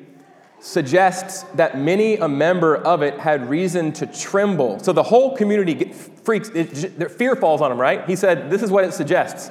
suggests 0.64 1.42
that 1.56 1.78
many 1.78 2.16
a 2.16 2.26
member 2.26 2.74
of 2.74 3.02
it 3.02 3.20
had 3.20 3.50
reason 3.50 3.92
to 3.92 4.06
tremble. 4.06 4.78
So 4.78 4.94
the 4.94 5.02
whole 5.02 5.36
community 5.36 5.92
freaks, 5.92 6.48
it, 6.54 7.10
fear 7.10 7.36
falls 7.36 7.60
on 7.60 7.68
them, 7.68 7.78
right? 7.78 8.02
He 8.06 8.16
said, 8.16 8.48
This 8.48 8.62
is 8.62 8.70
what 8.70 8.82
it 8.84 8.94
suggests 8.94 9.50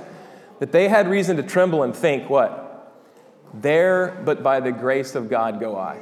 that 0.58 0.72
they 0.72 0.90
had 0.90 1.08
reason 1.08 1.38
to 1.38 1.44
tremble 1.44 1.84
and 1.84 1.96
think, 1.96 2.32
What? 2.32 3.00
There, 3.54 4.20
but 4.26 4.42
by 4.42 4.60
the 4.60 4.72
grace 4.72 5.14
of 5.14 5.30
God 5.30 5.60
go 5.60 5.78
I. 5.78 6.00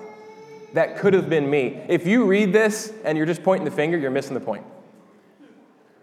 That 0.75 0.97
could 0.97 1.13
have 1.13 1.29
been 1.29 1.49
me. 1.49 1.83
If 1.89 2.07
you 2.07 2.23
read 2.23 2.53
this 2.53 2.93
and 3.03 3.17
you're 3.17 3.27
just 3.27 3.43
pointing 3.43 3.65
the 3.65 3.71
finger, 3.71 3.97
you're 3.97 4.11
missing 4.11 4.33
the 4.33 4.39
point. 4.39 4.63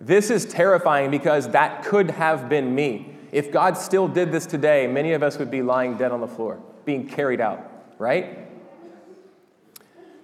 This 0.02 0.28
is 0.28 0.44
terrifying 0.44 1.10
because 1.10 1.48
that 1.52 1.82
could 1.82 2.10
have 2.10 2.50
been 2.50 2.74
me. 2.74 3.14
If 3.32 3.50
God 3.50 3.78
still 3.78 4.06
did 4.06 4.32
this 4.32 4.44
today, 4.44 4.86
many 4.86 5.14
of 5.14 5.22
us 5.22 5.38
would 5.38 5.50
be 5.50 5.62
lying 5.62 5.96
dead 5.96 6.12
on 6.12 6.20
the 6.20 6.28
floor, 6.28 6.62
being 6.84 7.08
carried 7.08 7.40
out, 7.40 7.72
right? 7.98 8.47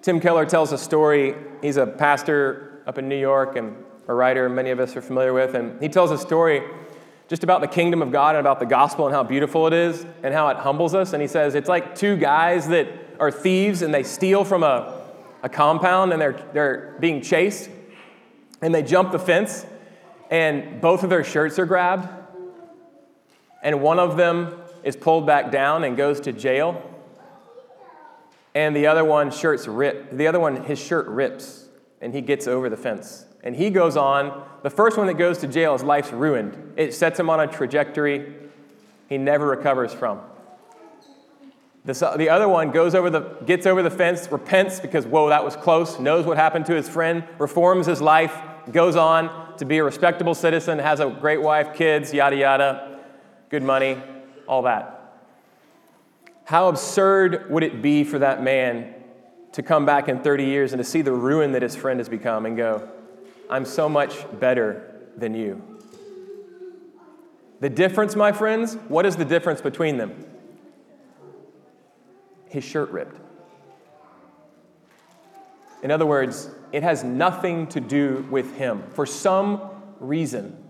Tim 0.04 0.20
Keller 0.20 0.44
tells 0.44 0.70
a 0.70 0.76
story. 0.76 1.34
He's 1.62 1.78
a 1.78 1.86
pastor 1.86 2.82
up 2.86 2.98
in 2.98 3.08
New 3.08 3.18
York 3.18 3.56
and 3.56 3.74
a 4.06 4.12
writer 4.12 4.50
many 4.50 4.68
of 4.68 4.78
us 4.78 4.94
are 4.96 5.00
familiar 5.00 5.32
with. 5.32 5.54
And 5.54 5.80
he 5.80 5.88
tells 5.88 6.10
a 6.10 6.18
story 6.18 6.60
just 7.26 7.42
about 7.42 7.62
the 7.62 7.66
kingdom 7.66 8.02
of 8.02 8.12
God 8.12 8.34
and 8.34 8.40
about 8.40 8.60
the 8.60 8.66
gospel 8.66 9.06
and 9.06 9.14
how 9.14 9.22
beautiful 9.22 9.66
it 9.66 9.72
is 9.72 10.04
and 10.22 10.34
how 10.34 10.48
it 10.48 10.58
humbles 10.58 10.94
us. 10.94 11.14
And 11.14 11.22
he 11.22 11.26
says 11.26 11.54
it's 11.54 11.70
like 11.70 11.94
two 11.94 12.18
guys 12.18 12.68
that 12.68 12.86
are 13.18 13.30
thieves 13.30 13.80
and 13.80 13.94
they 13.94 14.02
steal 14.02 14.44
from 14.44 14.62
a, 14.62 15.00
a 15.42 15.48
compound 15.48 16.12
and 16.12 16.20
they're, 16.20 16.38
they're 16.52 16.96
being 17.00 17.22
chased. 17.22 17.70
And 18.60 18.74
they 18.74 18.82
jump 18.82 19.10
the 19.10 19.18
fence 19.18 19.64
and 20.30 20.82
both 20.82 21.02
of 21.02 21.08
their 21.08 21.24
shirts 21.24 21.58
are 21.58 21.64
grabbed. 21.64 22.10
And 23.62 23.80
one 23.80 23.98
of 23.98 24.18
them 24.18 24.60
is 24.82 24.96
pulled 24.96 25.26
back 25.26 25.50
down 25.50 25.82
and 25.82 25.96
goes 25.96 26.20
to 26.20 26.32
jail 26.34 26.93
and 28.54 28.74
the 28.74 28.86
other 28.86 29.04
one 29.04 29.30
shirts 29.30 29.66
rip 29.66 30.10
the 30.12 30.26
other 30.26 30.40
one 30.40 30.64
his 30.64 30.78
shirt 30.78 31.06
rips 31.08 31.64
and 32.04 32.12
he 32.12 32.20
gets 32.20 32.46
over 32.46 32.68
the 32.68 32.76
fence. 32.76 33.24
And 33.42 33.56
he 33.56 33.70
goes 33.70 33.96
on 33.96 34.46
the 34.62 34.70
first 34.70 34.96
one 34.98 35.06
that 35.06 35.14
goes 35.14 35.38
to 35.38 35.48
jail 35.48 35.72
his 35.72 35.82
life's 35.82 36.12
ruined. 36.12 36.74
It 36.76 36.92
sets 36.94 37.18
him 37.18 37.30
on 37.30 37.40
a 37.40 37.46
trajectory 37.46 38.34
he 39.08 39.18
never 39.18 39.46
recovers 39.46 39.92
from. 39.92 40.20
The, 41.86 42.14
the 42.16 42.28
other 42.30 42.48
one 42.48 42.70
goes 42.70 42.94
over 42.94 43.10
the 43.10 43.20
gets 43.46 43.66
over 43.66 43.82
the 43.82 43.90
fence 43.90 44.30
repents 44.30 44.80
because 44.80 45.06
whoa 45.06 45.28
that 45.28 45.44
was 45.44 45.56
close 45.56 45.98
knows 45.98 46.24
what 46.24 46.36
happened 46.36 46.66
to 46.66 46.74
his 46.74 46.88
friend 46.88 47.24
reforms 47.38 47.86
his 47.86 48.00
life 48.00 48.34
goes 48.72 48.96
on 48.96 49.56
to 49.58 49.66
be 49.66 49.76
a 49.76 49.84
respectable 49.84 50.34
citizen 50.34 50.78
has 50.78 51.00
a 51.00 51.10
great 51.10 51.42
wife 51.42 51.74
kids 51.74 52.14
yada 52.14 52.36
yada 52.36 53.00
good 53.50 53.62
money 53.62 54.02
all 54.48 54.62
that 54.62 54.93
how 56.44 56.68
absurd 56.68 57.50
would 57.50 57.62
it 57.62 57.80
be 57.80 58.04
for 58.04 58.18
that 58.18 58.42
man 58.42 58.94
to 59.52 59.62
come 59.62 59.86
back 59.86 60.08
in 60.08 60.20
30 60.20 60.44
years 60.44 60.72
and 60.72 60.80
to 60.80 60.84
see 60.84 61.02
the 61.02 61.12
ruin 61.12 61.52
that 61.52 61.62
his 61.62 61.74
friend 61.74 62.00
has 62.00 62.08
become 62.08 62.44
and 62.44 62.56
go, 62.56 62.88
I'm 63.48 63.64
so 63.64 63.88
much 63.88 64.26
better 64.38 65.00
than 65.16 65.34
you? 65.34 65.62
The 67.60 67.70
difference, 67.70 68.14
my 68.14 68.32
friends, 68.32 68.74
what 68.88 69.06
is 69.06 69.16
the 69.16 69.24
difference 69.24 69.60
between 69.60 69.96
them? 69.96 70.24
His 72.48 72.64
shirt 72.64 72.90
ripped. 72.90 73.18
In 75.82 75.90
other 75.90 76.06
words, 76.06 76.50
it 76.72 76.82
has 76.82 77.04
nothing 77.04 77.66
to 77.68 77.80
do 77.80 78.26
with 78.30 78.56
him. 78.56 78.82
For 78.94 79.06
some 79.06 79.60
reason, 80.00 80.63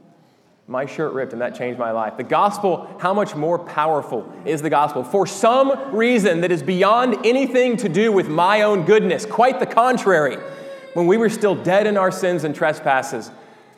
my 0.67 0.87
shirt 0.87 1.13
ripped 1.13 1.33
and 1.33 1.43
that 1.43 1.55
changed 1.55 1.79
my 1.79 1.91
life. 1.91 2.17
The 2.17 2.23
gospel, 2.23 2.89
how 2.99 3.13
much 3.13 3.35
more 3.35 3.59
powerful 3.59 4.31
is 4.47 4.63
the 4.63 4.71
gospel? 4.71 5.05
For 5.05 5.27
some 5.27 5.95
reason 5.95 6.41
that 6.41 6.51
is 6.51 6.63
beyond 6.63 7.27
anything 7.27 7.77
to 7.79 7.89
do 7.89 8.11
with 8.11 8.29
my 8.29 8.63
own 8.63 8.85
goodness, 8.85 9.27
quite 9.27 9.61
the 9.61 9.67
contrary. 9.67 10.39
When 10.95 11.07
we 11.07 11.17
were 11.17 11.29
still 11.29 11.55
dead 11.55 11.87
in 11.87 11.97
our 11.97 12.11
sins 12.11 12.45
and 12.45 12.55
trespasses, 12.55 13.31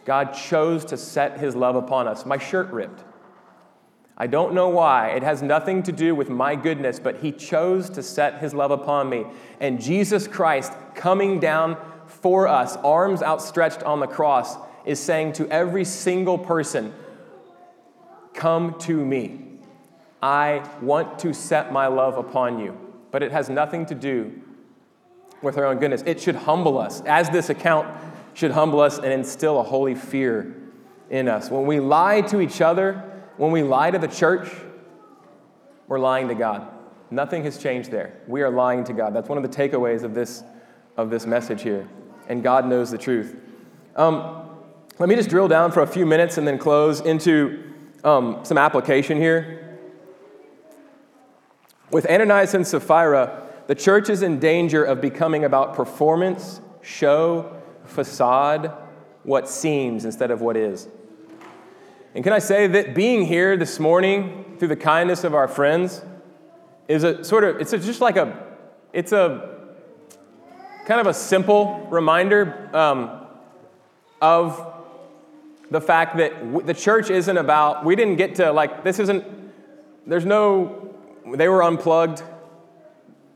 God 0.04 0.32
chose 0.32 0.84
to 0.86 0.96
set 0.96 1.40
his 1.40 1.56
love 1.56 1.74
upon 1.74 2.06
us. 2.06 2.24
My 2.24 2.38
shirt 2.38 2.70
ripped. 2.70 3.02
I 4.16 4.28
don't 4.28 4.54
know 4.54 4.68
why. 4.68 5.08
It 5.08 5.22
has 5.24 5.42
nothing 5.42 5.82
to 5.82 5.92
do 5.92 6.14
with 6.14 6.30
my 6.30 6.54
goodness, 6.54 7.00
but 7.00 7.18
he 7.18 7.32
chose 7.32 7.90
to 7.90 8.02
set 8.02 8.38
his 8.40 8.54
love 8.54 8.70
upon 8.70 9.10
me. 9.10 9.26
And 9.60 9.80
Jesus 9.80 10.28
Christ 10.28 10.72
coming 10.94 11.40
down 11.40 11.76
for 12.06 12.46
us, 12.46 12.76
arms 12.76 13.22
outstretched 13.22 13.82
on 13.82 14.00
the 14.00 14.06
cross, 14.06 14.56
is 14.86 15.00
saying 15.00 15.34
to 15.34 15.48
every 15.48 15.84
single 15.84 16.38
person, 16.38 16.94
Come 18.34 18.78
to 18.80 19.04
me. 19.04 19.42
I 20.22 20.68
want 20.80 21.18
to 21.20 21.32
set 21.32 21.72
my 21.72 21.86
love 21.86 22.18
upon 22.18 22.58
you. 22.58 22.78
But 23.10 23.22
it 23.22 23.32
has 23.32 23.48
nothing 23.48 23.86
to 23.86 23.94
do 23.94 24.42
with 25.42 25.56
our 25.56 25.64
own 25.64 25.78
goodness. 25.78 26.02
It 26.06 26.20
should 26.20 26.36
humble 26.36 26.78
us, 26.78 27.00
as 27.02 27.30
this 27.30 27.48
account 27.50 27.88
should 28.34 28.50
humble 28.50 28.80
us 28.80 28.98
and 28.98 29.06
instill 29.06 29.58
a 29.58 29.62
holy 29.62 29.94
fear 29.94 30.54
in 31.08 31.28
us. 31.28 31.50
When 31.50 31.66
we 31.66 31.80
lie 31.80 32.20
to 32.22 32.40
each 32.40 32.60
other, 32.60 33.02
when 33.36 33.52
we 33.52 33.62
lie 33.62 33.90
to 33.90 33.98
the 33.98 34.08
church, 34.08 34.50
we're 35.88 35.98
lying 35.98 36.28
to 36.28 36.34
God. 36.34 36.68
Nothing 37.10 37.44
has 37.44 37.56
changed 37.56 37.90
there. 37.90 38.20
We 38.26 38.42
are 38.42 38.50
lying 38.50 38.84
to 38.84 38.92
God. 38.92 39.14
That's 39.14 39.28
one 39.28 39.42
of 39.42 39.50
the 39.50 39.56
takeaways 39.56 40.02
of 40.02 40.14
this, 40.14 40.42
of 40.96 41.08
this 41.08 41.24
message 41.24 41.62
here. 41.62 41.88
And 42.28 42.42
God 42.42 42.66
knows 42.66 42.90
the 42.90 42.98
truth. 42.98 43.36
Um, 43.94 44.45
let 44.98 45.08
me 45.10 45.14
just 45.14 45.28
drill 45.28 45.48
down 45.48 45.72
for 45.72 45.82
a 45.82 45.86
few 45.86 46.06
minutes 46.06 46.38
and 46.38 46.48
then 46.48 46.56
close 46.58 47.00
into 47.00 47.62
um, 48.02 48.40
some 48.44 48.56
application 48.56 49.18
here. 49.18 49.78
With 51.90 52.06
Ananias 52.06 52.54
and 52.54 52.66
Sapphira, 52.66 53.42
the 53.66 53.74
church 53.74 54.08
is 54.08 54.22
in 54.22 54.38
danger 54.38 54.82
of 54.82 55.02
becoming 55.02 55.44
about 55.44 55.74
performance, 55.74 56.60
show, 56.80 57.60
facade, 57.84 58.72
what 59.22 59.48
seems 59.48 60.04
instead 60.04 60.30
of 60.30 60.40
what 60.40 60.56
is. 60.56 60.88
And 62.14 62.24
can 62.24 62.32
I 62.32 62.38
say 62.38 62.66
that 62.66 62.94
being 62.94 63.26
here 63.26 63.56
this 63.58 63.78
morning 63.78 64.56
through 64.58 64.68
the 64.68 64.76
kindness 64.76 65.24
of 65.24 65.34
our 65.34 65.48
friends 65.48 66.02
is 66.88 67.04
a 67.04 67.22
sort 67.22 67.44
of, 67.44 67.60
it's 67.60 67.74
a, 67.74 67.78
just 67.78 68.00
like 68.00 68.16
a, 68.16 68.56
it's 68.94 69.12
a 69.12 69.74
kind 70.86 71.00
of 71.00 71.06
a 71.06 71.14
simple 71.14 71.86
reminder 71.90 72.70
um, 72.74 73.26
of 74.22 74.72
the 75.70 75.80
fact 75.80 76.16
that 76.18 76.38
w- 76.38 76.64
the 76.64 76.74
church 76.74 77.10
isn't 77.10 77.36
about, 77.36 77.84
we 77.84 77.96
didn't 77.96 78.16
get 78.16 78.36
to, 78.36 78.52
like, 78.52 78.84
this 78.84 78.98
isn't, 78.98 79.24
there's 80.06 80.24
no, 80.24 80.94
they 81.34 81.48
were 81.48 81.62
unplugged. 81.62 82.22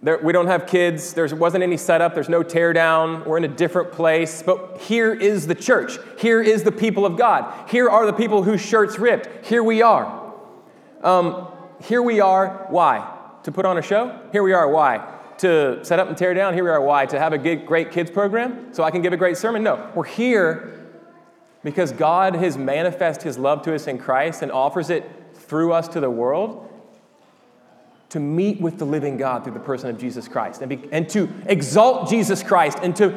There, 0.02 0.18
we 0.18 0.32
don't 0.32 0.46
have 0.46 0.66
kids. 0.66 1.12
There 1.12 1.26
wasn't 1.34 1.62
any 1.62 1.76
setup. 1.76 2.14
There's 2.14 2.28
no 2.28 2.42
tear 2.42 2.72
down. 2.72 3.24
We're 3.24 3.36
in 3.36 3.44
a 3.44 3.48
different 3.48 3.92
place. 3.92 4.42
But 4.42 4.78
here 4.80 5.12
is 5.12 5.46
the 5.46 5.54
church. 5.54 5.98
Here 6.18 6.40
is 6.40 6.62
the 6.62 6.72
people 6.72 7.04
of 7.04 7.18
God. 7.18 7.68
Here 7.68 7.90
are 7.90 8.06
the 8.06 8.12
people 8.14 8.42
whose 8.42 8.62
shirts 8.62 8.98
ripped. 8.98 9.44
Here 9.44 9.62
we 9.62 9.82
are. 9.82 10.32
Um, 11.02 11.48
here 11.82 12.00
we 12.00 12.20
are. 12.20 12.66
Why? 12.70 13.14
To 13.42 13.52
put 13.52 13.66
on 13.66 13.76
a 13.76 13.82
show? 13.82 14.18
Here 14.32 14.42
we 14.42 14.54
are. 14.54 14.70
Why? 14.70 15.06
To 15.38 15.84
set 15.84 15.98
up 15.98 16.08
and 16.08 16.16
tear 16.16 16.32
down? 16.32 16.54
Here 16.54 16.64
we 16.64 16.70
are. 16.70 16.80
Why? 16.80 17.04
To 17.04 17.18
have 17.18 17.34
a 17.34 17.38
great 17.38 17.90
kids 17.90 18.10
program 18.10 18.72
so 18.72 18.82
I 18.82 18.90
can 18.90 19.02
give 19.02 19.12
a 19.12 19.18
great 19.18 19.36
sermon? 19.36 19.62
No. 19.62 19.90
We're 19.94 20.04
here 20.04 20.79
because 21.62 21.92
God 21.92 22.34
has 22.34 22.56
manifest 22.56 23.22
his 23.22 23.38
love 23.38 23.62
to 23.62 23.74
us 23.74 23.86
in 23.86 23.98
Christ 23.98 24.42
and 24.42 24.50
offers 24.50 24.90
it 24.90 25.08
through 25.34 25.72
us 25.72 25.88
to 25.88 26.00
the 26.00 26.10
world 26.10 26.66
to 28.10 28.20
meet 28.20 28.60
with 28.60 28.78
the 28.78 28.84
living 28.84 29.16
God 29.16 29.44
through 29.44 29.54
the 29.54 29.60
person 29.60 29.88
of 29.88 29.98
Jesus 29.98 30.26
Christ 30.26 30.62
and, 30.62 30.68
be, 30.68 30.88
and 30.90 31.08
to 31.10 31.28
exalt 31.46 32.08
Jesus 32.08 32.42
Christ 32.42 32.78
and 32.82 32.94
to 32.96 33.14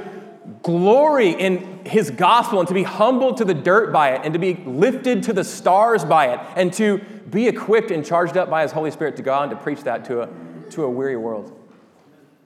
glory 0.62 1.30
in 1.30 1.86
his 1.86 2.12
gospel 2.12 2.60
and 2.60 2.68
to 2.68 2.74
be 2.74 2.84
humbled 2.84 3.38
to 3.38 3.46
the 3.46 3.54
dirt 3.54 3.92
by 3.92 4.12
it 4.12 4.22
and 4.24 4.34
to 4.34 4.40
be 4.40 4.56
lifted 4.66 5.24
to 5.24 5.34
the 5.34 5.44
stars 5.44 6.04
by 6.04 6.28
it 6.28 6.40
and 6.56 6.72
to 6.74 7.00
be 7.30 7.48
equipped 7.48 7.92
and 7.92 8.06
charged 8.06 8.38
up 8.38 8.50
by 8.50 8.62
his 8.62 8.72
Holy 8.72 8.92
Spirit 8.92 9.16
to 9.16 9.24
God 9.24 9.50
and 9.50 9.52
to 9.52 9.64
preach 9.64 9.82
that 9.84 10.06
to 10.06 10.22
a, 10.22 10.30
to 10.72 10.84
a 10.84 10.90
weary 10.90 11.18
world. 11.18 11.63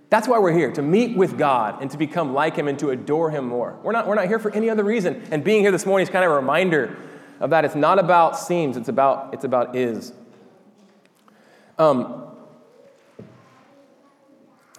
That's 0.10 0.28
why 0.28 0.40
we're 0.40 0.54
here, 0.54 0.72
to 0.72 0.82
meet 0.82 1.18
with 1.18 1.38
God 1.38 1.82
and 1.82 1.92
to 1.92 1.98
become 1.98 2.34
like 2.34 2.56
Him 2.56 2.68
and 2.68 2.80
to 2.80 2.92
adore 2.92 3.30
Him 3.30 3.46
more. 3.46 3.78
We're 3.84 3.92
not, 3.92 4.08
we're 4.08 4.16
not 4.16 4.28
here 4.28 4.40
for 4.40 4.52
any 4.52 4.70
other 4.70 4.84
reason. 4.84 5.22
And 5.32 5.44
being 5.44 5.62
here 5.62 5.72
this 5.72 5.86
morning 5.86 6.04
is 6.04 6.10
kind 6.10 6.24
of 6.24 6.32
a 6.32 6.36
reminder 6.36 6.96
of 7.42 7.50
that. 7.50 7.66
It's 7.66 7.76
not 7.76 8.00
about 8.00 8.40
seems, 8.40 8.78
it's 8.78 8.88
about, 8.88 9.34
it's 9.34 9.44
about 9.44 9.76
is. 9.76 10.14
Um, 11.78 12.24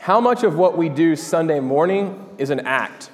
how 0.01 0.21
much 0.21 0.45
of 0.45 0.57
what 0.57 0.79
we 0.79 0.89
do 0.89 1.15
Sunday 1.15 1.61
morning 1.61 2.27
is 2.39 2.49
an 2.49 2.61
act? 2.61 3.11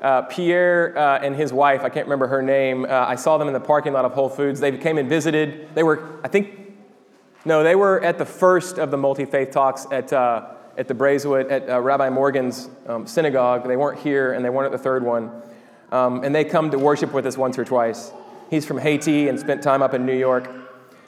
Uh, 0.00 0.22
Pierre 0.22 0.96
uh, 0.96 1.18
and 1.18 1.34
his 1.34 1.52
wife, 1.52 1.82
I 1.82 1.88
can't 1.88 2.06
remember 2.06 2.28
her 2.28 2.40
name, 2.40 2.84
uh, 2.84 2.88
I 2.88 3.16
saw 3.16 3.36
them 3.36 3.48
in 3.48 3.54
the 3.54 3.60
parking 3.60 3.92
lot 3.92 4.04
of 4.04 4.12
Whole 4.12 4.30
Foods. 4.30 4.60
They 4.60 4.78
came 4.78 4.96
and 4.96 5.08
visited. 5.08 5.74
They 5.74 5.82
were, 5.82 6.20
I 6.22 6.28
think, 6.28 6.76
no, 7.44 7.62
they 7.62 7.74
were 7.74 8.02
at 8.02 8.16
the 8.16 8.24
first 8.24 8.78
of 8.78 8.90
the 8.90 8.96
multi 8.96 9.24
faith 9.24 9.50
talks 9.50 9.86
at 9.90 10.12
uh, 10.12 10.52
at 10.80 10.88
the 10.88 10.94
Braeswood, 10.94 11.48
at 11.48 11.68
uh, 11.68 11.78
Rabbi 11.78 12.08
Morgan's 12.08 12.70
um, 12.86 13.06
synagogue. 13.06 13.68
They 13.68 13.76
weren't 13.76 14.00
here 14.00 14.32
and 14.32 14.42
they 14.42 14.48
weren't 14.48 14.64
at 14.64 14.72
the 14.72 14.82
third 14.82 15.04
one. 15.04 15.30
Um, 15.92 16.24
and 16.24 16.34
they 16.34 16.42
come 16.42 16.70
to 16.70 16.78
worship 16.78 17.12
with 17.12 17.26
us 17.26 17.36
once 17.36 17.58
or 17.58 17.66
twice. 17.66 18.10
He's 18.48 18.64
from 18.64 18.78
Haiti 18.78 19.28
and 19.28 19.38
spent 19.38 19.62
time 19.62 19.82
up 19.82 19.92
in 19.92 20.06
New 20.06 20.16
York. 20.16 20.50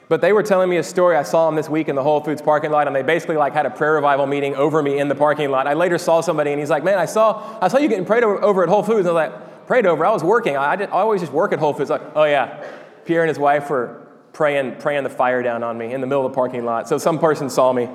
But 0.09 0.21
they 0.21 0.31
were 0.31 0.43
telling 0.43 0.69
me 0.69 0.77
a 0.77 0.83
story. 0.83 1.17
I 1.17 1.23
saw 1.23 1.49
him 1.49 1.55
this 1.55 1.69
week 1.69 1.89
in 1.89 1.95
the 1.95 2.03
Whole 2.03 2.21
Foods 2.21 2.39
parking 2.39 2.69
lot, 2.69 2.85
and 2.85 2.95
they 2.95 3.01
basically 3.01 3.35
like 3.35 3.53
had 3.53 3.65
a 3.65 3.71
prayer 3.71 3.93
revival 3.93 4.27
meeting 4.27 4.53
over 4.55 4.83
me 4.83 4.99
in 4.99 5.07
the 5.07 5.15
parking 5.15 5.49
lot. 5.49 5.65
I 5.65 5.73
later 5.73 5.97
saw 5.97 6.21
somebody, 6.21 6.51
and 6.51 6.59
he's 6.59 6.69
like, 6.69 6.83
"Man, 6.83 6.99
I 6.99 7.05
saw, 7.05 7.57
I 7.59 7.67
saw 7.67 7.79
you 7.79 7.87
getting 7.87 8.05
prayed 8.05 8.23
over, 8.23 8.43
over 8.43 8.61
at 8.63 8.69
Whole 8.69 8.83
Foods." 8.83 9.07
I 9.07 9.11
was 9.11 9.15
like, 9.15 9.65
"Prayed 9.65 9.87
over? 9.87 10.05
I 10.05 10.11
was 10.11 10.23
working. 10.23 10.55
I, 10.55 10.73
I, 10.73 10.75
did, 10.75 10.89
I 10.89 10.99
always 10.99 11.21
just 11.21 11.33
work 11.33 11.51
at 11.51 11.57
Whole 11.57 11.73
Foods." 11.73 11.89
Like, 11.89 12.01
oh 12.15 12.25
yeah, 12.25 12.63
Pierre 13.05 13.23
and 13.23 13.29
his 13.29 13.39
wife 13.39 13.69
were 13.69 14.05
praying, 14.33 14.75
praying 14.75 15.03
the 15.03 15.09
fire 15.09 15.41
down 15.41 15.63
on 15.63 15.77
me 15.77 15.93
in 15.93 16.01
the 16.01 16.05
middle 16.05 16.25
of 16.25 16.31
the 16.31 16.35
parking 16.35 16.65
lot. 16.65 16.87
So 16.87 16.97
some 16.99 17.17
person 17.17 17.49
saw 17.49 17.73
me 17.73 17.89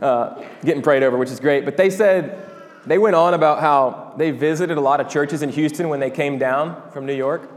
uh, 0.00 0.42
getting 0.64 0.82
prayed 0.82 1.02
over, 1.02 1.16
which 1.16 1.30
is 1.30 1.40
great. 1.40 1.64
But 1.64 1.76
they 1.76 1.90
said 1.90 2.48
they 2.86 2.98
went 2.98 3.16
on 3.16 3.34
about 3.34 3.60
how 3.60 4.14
they 4.16 4.30
visited 4.30 4.78
a 4.78 4.80
lot 4.80 5.00
of 5.00 5.08
churches 5.08 5.42
in 5.42 5.50
Houston 5.50 5.88
when 5.88 6.00
they 6.00 6.10
came 6.10 6.38
down 6.38 6.90
from 6.92 7.06
New 7.06 7.14
York. 7.14 7.50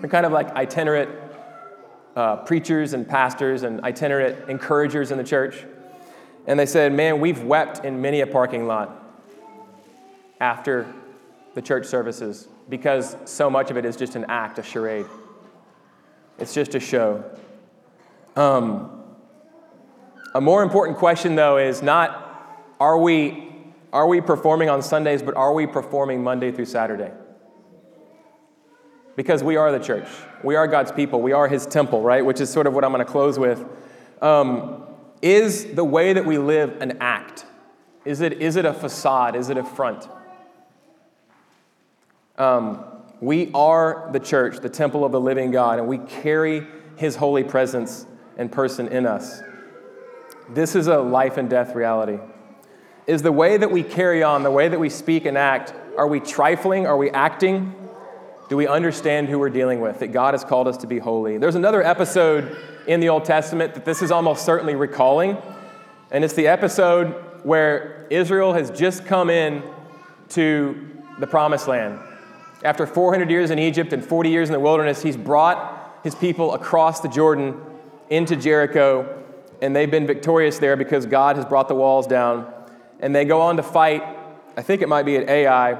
They're 0.00 0.10
kind 0.10 0.26
of 0.26 0.32
like 0.32 0.48
itinerant 0.54 1.10
uh, 2.16 2.36
preachers 2.36 2.92
and 2.92 3.08
pastors 3.08 3.62
and 3.62 3.80
itinerant 3.82 4.48
encouragers 4.48 5.10
in 5.10 5.18
the 5.18 5.24
church. 5.24 5.64
And 6.46 6.58
they 6.58 6.66
said, 6.66 6.92
Man, 6.92 7.20
we've 7.20 7.42
wept 7.42 7.84
in 7.84 8.00
many 8.00 8.20
a 8.20 8.26
parking 8.26 8.66
lot 8.66 8.98
after 10.40 10.92
the 11.54 11.62
church 11.62 11.86
services 11.86 12.48
because 12.68 13.16
so 13.24 13.48
much 13.50 13.70
of 13.70 13.76
it 13.76 13.84
is 13.84 13.96
just 13.96 14.16
an 14.16 14.24
act, 14.28 14.58
a 14.58 14.62
charade. 14.62 15.06
It's 16.38 16.54
just 16.54 16.74
a 16.74 16.80
show. 16.80 17.24
Um, 18.34 19.01
a 20.34 20.40
more 20.40 20.62
important 20.62 20.98
question, 20.98 21.34
though, 21.34 21.58
is 21.58 21.82
not 21.82 22.18
are 22.80 22.98
we, 22.98 23.50
are 23.92 24.06
we 24.06 24.20
performing 24.20 24.68
on 24.68 24.82
Sundays, 24.82 25.22
but 25.22 25.34
are 25.36 25.52
we 25.52 25.66
performing 25.66 26.22
Monday 26.22 26.50
through 26.50 26.64
Saturday? 26.66 27.12
because 29.16 29.42
we 29.42 29.56
are 29.56 29.70
the 29.72 29.78
church. 29.78 30.08
We 30.42 30.56
are 30.56 30.66
God's 30.66 30.92
people. 30.92 31.20
We 31.20 31.32
are 31.32 31.48
His 31.48 31.66
temple, 31.66 32.02
right? 32.02 32.24
Which 32.24 32.40
is 32.40 32.50
sort 32.50 32.66
of 32.66 32.74
what 32.74 32.84
I'm 32.84 32.92
going 32.92 33.04
to 33.04 33.10
close 33.10 33.38
with. 33.38 33.64
Um, 34.20 34.84
is 35.20 35.74
the 35.74 35.84
way 35.84 36.12
that 36.12 36.24
we 36.24 36.38
live 36.38 36.80
an 36.80 36.98
act? 37.00 37.44
Is 38.04 38.20
it, 38.20 38.34
is 38.40 38.56
it 38.56 38.64
a 38.64 38.72
facade? 38.72 39.36
Is 39.36 39.48
it 39.50 39.56
a 39.56 39.64
front? 39.64 40.08
Um, 42.38 42.84
we 43.20 43.52
are 43.52 44.08
the 44.12 44.18
church, 44.18 44.58
the 44.58 44.68
temple 44.68 45.04
of 45.04 45.12
the 45.12 45.20
living 45.20 45.50
God, 45.50 45.78
and 45.78 45.86
we 45.86 45.98
carry 45.98 46.66
His 46.96 47.14
holy 47.16 47.44
presence 47.44 48.06
and 48.36 48.50
person 48.50 48.88
in 48.88 49.06
us. 49.06 49.42
This 50.48 50.74
is 50.74 50.86
a 50.86 50.98
life 50.98 51.36
and 51.36 51.48
death 51.48 51.74
reality. 51.74 52.18
Is 53.06 53.22
the 53.22 53.32
way 53.32 53.56
that 53.56 53.70
we 53.70 53.82
carry 53.82 54.22
on, 54.22 54.42
the 54.42 54.50
way 54.50 54.68
that 54.68 54.78
we 54.78 54.88
speak 54.88 55.24
and 55.24 55.36
act, 55.36 55.74
are 55.96 56.06
we 56.06 56.20
trifling? 56.20 56.86
Are 56.86 56.96
we 56.96 57.10
acting? 57.10 57.74
Do 58.48 58.56
we 58.56 58.66
understand 58.66 59.28
who 59.28 59.38
we're 59.38 59.50
dealing 59.50 59.80
with? 59.80 60.00
That 60.00 60.08
God 60.08 60.34
has 60.34 60.44
called 60.44 60.68
us 60.68 60.76
to 60.78 60.86
be 60.86 60.98
holy. 60.98 61.38
There's 61.38 61.54
another 61.54 61.82
episode 61.82 62.56
in 62.86 63.00
the 63.00 63.08
Old 63.08 63.24
Testament 63.24 63.74
that 63.74 63.84
this 63.84 64.02
is 64.02 64.10
almost 64.10 64.44
certainly 64.44 64.74
recalling, 64.74 65.38
and 66.10 66.24
it's 66.24 66.34
the 66.34 66.48
episode 66.48 67.14
where 67.44 68.06
Israel 68.10 68.52
has 68.52 68.70
just 68.70 69.06
come 69.06 69.30
in 69.30 69.62
to 70.30 70.88
the 71.18 71.26
promised 71.26 71.68
land. 71.68 71.98
After 72.64 72.86
400 72.86 73.30
years 73.30 73.50
in 73.50 73.58
Egypt 73.58 73.92
and 73.92 74.04
40 74.04 74.30
years 74.30 74.48
in 74.48 74.52
the 74.52 74.60
wilderness, 74.60 75.02
he's 75.02 75.16
brought 75.16 76.00
his 76.04 76.14
people 76.14 76.54
across 76.54 77.00
the 77.00 77.08
Jordan 77.08 77.60
into 78.10 78.36
Jericho, 78.36 79.21
and 79.62 79.74
they've 79.74 79.90
been 79.90 80.06
victorious 80.06 80.58
there 80.58 80.76
because 80.76 81.06
God 81.06 81.36
has 81.36 81.46
brought 81.46 81.68
the 81.68 81.74
walls 81.74 82.06
down. 82.06 82.52
And 83.00 83.14
they 83.14 83.24
go 83.24 83.40
on 83.40 83.56
to 83.56 83.62
fight, 83.62 84.02
I 84.56 84.62
think 84.62 84.82
it 84.82 84.88
might 84.88 85.04
be 85.04 85.16
at 85.16 85.28
Ai, 85.28 85.78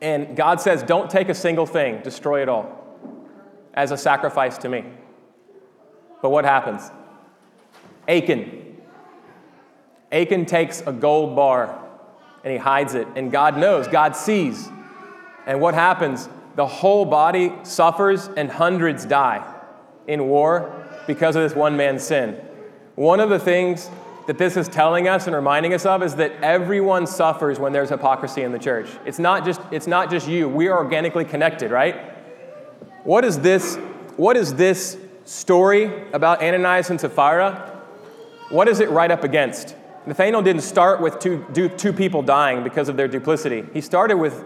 and 0.00 0.36
God 0.36 0.60
says, 0.60 0.82
Don't 0.82 1.08
take 1.08 1.28
a 1.28 1.34
single 1.34 1.64
thing, 1.64 2.02
destroy 2.02 2.42
it 2.42 2.48
all 2.48 2.82
as 3.72 3.92
a 3.92 3.96
sacrifice 3.96 4.58
to 4.58 4.68
me. 4.68 4.84
But 6.20 6.30
what 6.30 6.44
happens? 6.44 6.90
Achan. 8.08 8.76
Achan 10.10 10.46
takes 10.46 10.80
a 10.80 10.92
gold 10.92 11.36
bar 11.36 11.82
and 12.44 12.52
he 12.52 12.58
hides 12.58 12.94
it, 12.94 13.08
and 13.16 13.32
God 13.32 13.58
knows, 13.58 13.88
God 13.88 14.14
sees. 14.14 14.68
And 15.46 15.60
what 15.60 15.74
happens? 15.74 16.28
The 16.54 16.66
whole 16.66 17.04
body 17.04 17.52
suffers, 17.64 18.28
and 18.36 18.50
hundreds 18.50 19.04
die 19.04 19.44
in 20.06 20.28
war 20.28 20.86
because 21.06 21.36
of 21.36 21.42
this 21.42 21.54
one 21.54 21.76
man's 21.76 22.04
sin. 22.04 22.40
One 22.96 23.20
of 23.20 23.28
the 23.28 23.38
things 23.38 23.90
that 24.26 24.38
this 24.38 24.56
is 24.56 24.68
telling 24.68 25.06
us 25.06 25.26
and 25.26 25.36
reminding 25.36 25.74
us 25.74 25.86
of 25.86 26.02
is 26.02 26.16
that 26.16 26.32
everyone 26.42 27.06
suffers 27.06 27.58
when 27.58 27.72
there's 27.72 27.90
hypocrisy 27.90 28.42
in 28.42 28.52
the 28.52 28.58
church. 28.58 28.88
It's 29.04 29.18
not 29.18 29.44
just, 29.44 29.60
it's 29.70 29.86
not 29.86 30.10
just 30.10 30.26
you. 30.26 30.48
We 30.48 30.68
are 30.68 30.76
organically 30.76 31.24
connected, 31.24 31.70
right? 31.70 31.96
What 33.04 33.24
is 33.24 33.38
this, 33.38 33.76
what 34.16 34.36
is 34.36 34.54
this 34.54 34.98
story 35.26 36.10
about 36.12 36.42
Ananias 36.42 36.90
and 36.90 37.00
Sapphira? 37.00 37.82
What 38.48 38.66
is 38.66 38.80
it 38.80 38.88
right 38.90 39.10
up 39.10 39.24
against? 39.24 39.76
Nathaniel 40.06 40.40
didn't 40.40 40.62
start 40.62 41.00
with 41.00 41.18
two, 41.18 41.44
two 41.76 41.92
people 41.92 42.22
dying 42.22 42.64
because 42.64 42.88
of 42.88 42.96
their 42.96 43.08
duplicity. 43.08 43.64
He 43.72 43.80
started 43.80 44.16
with 44.16 44.44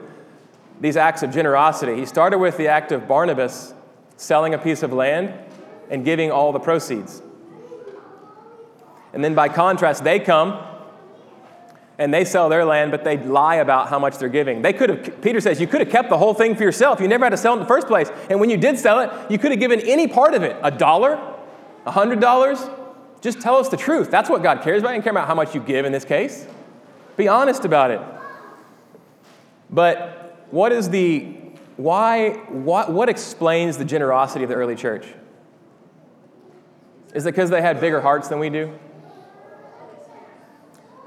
these 0.80 0.96
acts 0.96 1.22
of 1.22 1.30
generosity. 1.30 1.96
He 1.96 2.06
started 2.06 2.38
with 2.38 2.56
the 2.56 2.66
act 2.66 2.90
of 2.92 3.06
Barnabas 3.06 3.74
selling 4.16 4.54
a 4.54 4.58
piece 4.58 4.82
of 4.82 4.92
land 4.92 5.32
and 5.88 6.04
giving 6.04 6.32
all 6.32 6.52
the 6.52 6.60
proceeds. 6.60 7.22
And 9.12 9.24
then 9.24 9.34
by 9.34 9.48
contrast, 9.48 10.04
they 10.04 10.20
come 10.20 10.66
and 11.98 12.14
they 12.14 12.24
sell 12.24 12.48
their 12.48 12.64
land, 12.64 12.90
but 12.90 13.04
they 13.04 13.18
lie 13.18 13.56
about 13.56 13.88
how 13.88 13.98
much 13.98 14.16
they're 14.18 14.28
giving. 14.28 14.62
They 14.62 14.72
could 14.72 14.88
have, 14.88 15.20
Peter 15.20 15.40
says, 15.40 15.60
you 15.60 15.66
could 15.66 15.80
have 15.80 15.90
kept 15.90 16.08
the 16.08 16.16
whole 16.16 16.32
thing 16.32 16.54
for 16.54 16.62
yourself. 16.62 17.00
You 17.00 17.08
never 17.08 17.26
had 17.26 17.30
to 17.30 17.36
sell 17.36 17.52
it 17.52 17.56
in 17.56 17.60
the 17.60 17.68
first 17.68 17.88
place. 17.88 18.10
And 18.30 18.40
when 18.40 18.48
you 18.48 18.56
did 18.56 18.78
sell 18.78 19.00
it, 19.00 19.10
you 19.30 19.38
could 19.38 19.50
have 19.50 19.60
given 19.60 19.80
any 19.80 20.08
part 20.08 20.32
of 20.34 20.42
it 20.42 20.56
a 20.62 20.70
dollar, 20.70 21.20
a 21.84 21.90
hundred 21.90 22.20
dollars. 22.20 22.58
Just 23.20 23.42
tell 23.42 23.56
us 23.56 23.68
the 23.68 23.76
truth. 23.76 24.10
That's 24.10 24.30
what 24.30 24.42
God 24.42 24.62
cares 24.62 24.80
about. 24.80 24.92
He 24.92 24.98
doesn't 24.98 25.02
care 25.02 25.12
about 25.12 25.28
how 25.28 25.34
much 25.34 25.54
you 25.54 25.60
give 25.60 25.84
in 25.84 25.92
this 25.92 26.06
case. 26.06 26.46
Be 27.18 27.28
honest 27.28 27.66
about 27.66 27.90
it. 27.90 28.00
But 29.68 30.46
what 30.50 30.72
is 30.72 30.88
the, 30.88 31.24
why, 31.76 32.30
what, 32.48 32.90
what 32.90 33.10
explains 33.10 33.76
the 33.76 33.84
generosity 33.84 34.42
of 34.42 34.48
the 34.48 34.56
early 34.56 34.74
church? 34.74 35.06
Is 37.14 37.26
it 37.26 37.32
because 37.32 37.50
they 37.50 37.60
had 37.60 37.78
bigger 37.78 38.00
hearts 38.00 38.28
than 38.28 38.38
we 38.38 38.48
do? 38.48 38.72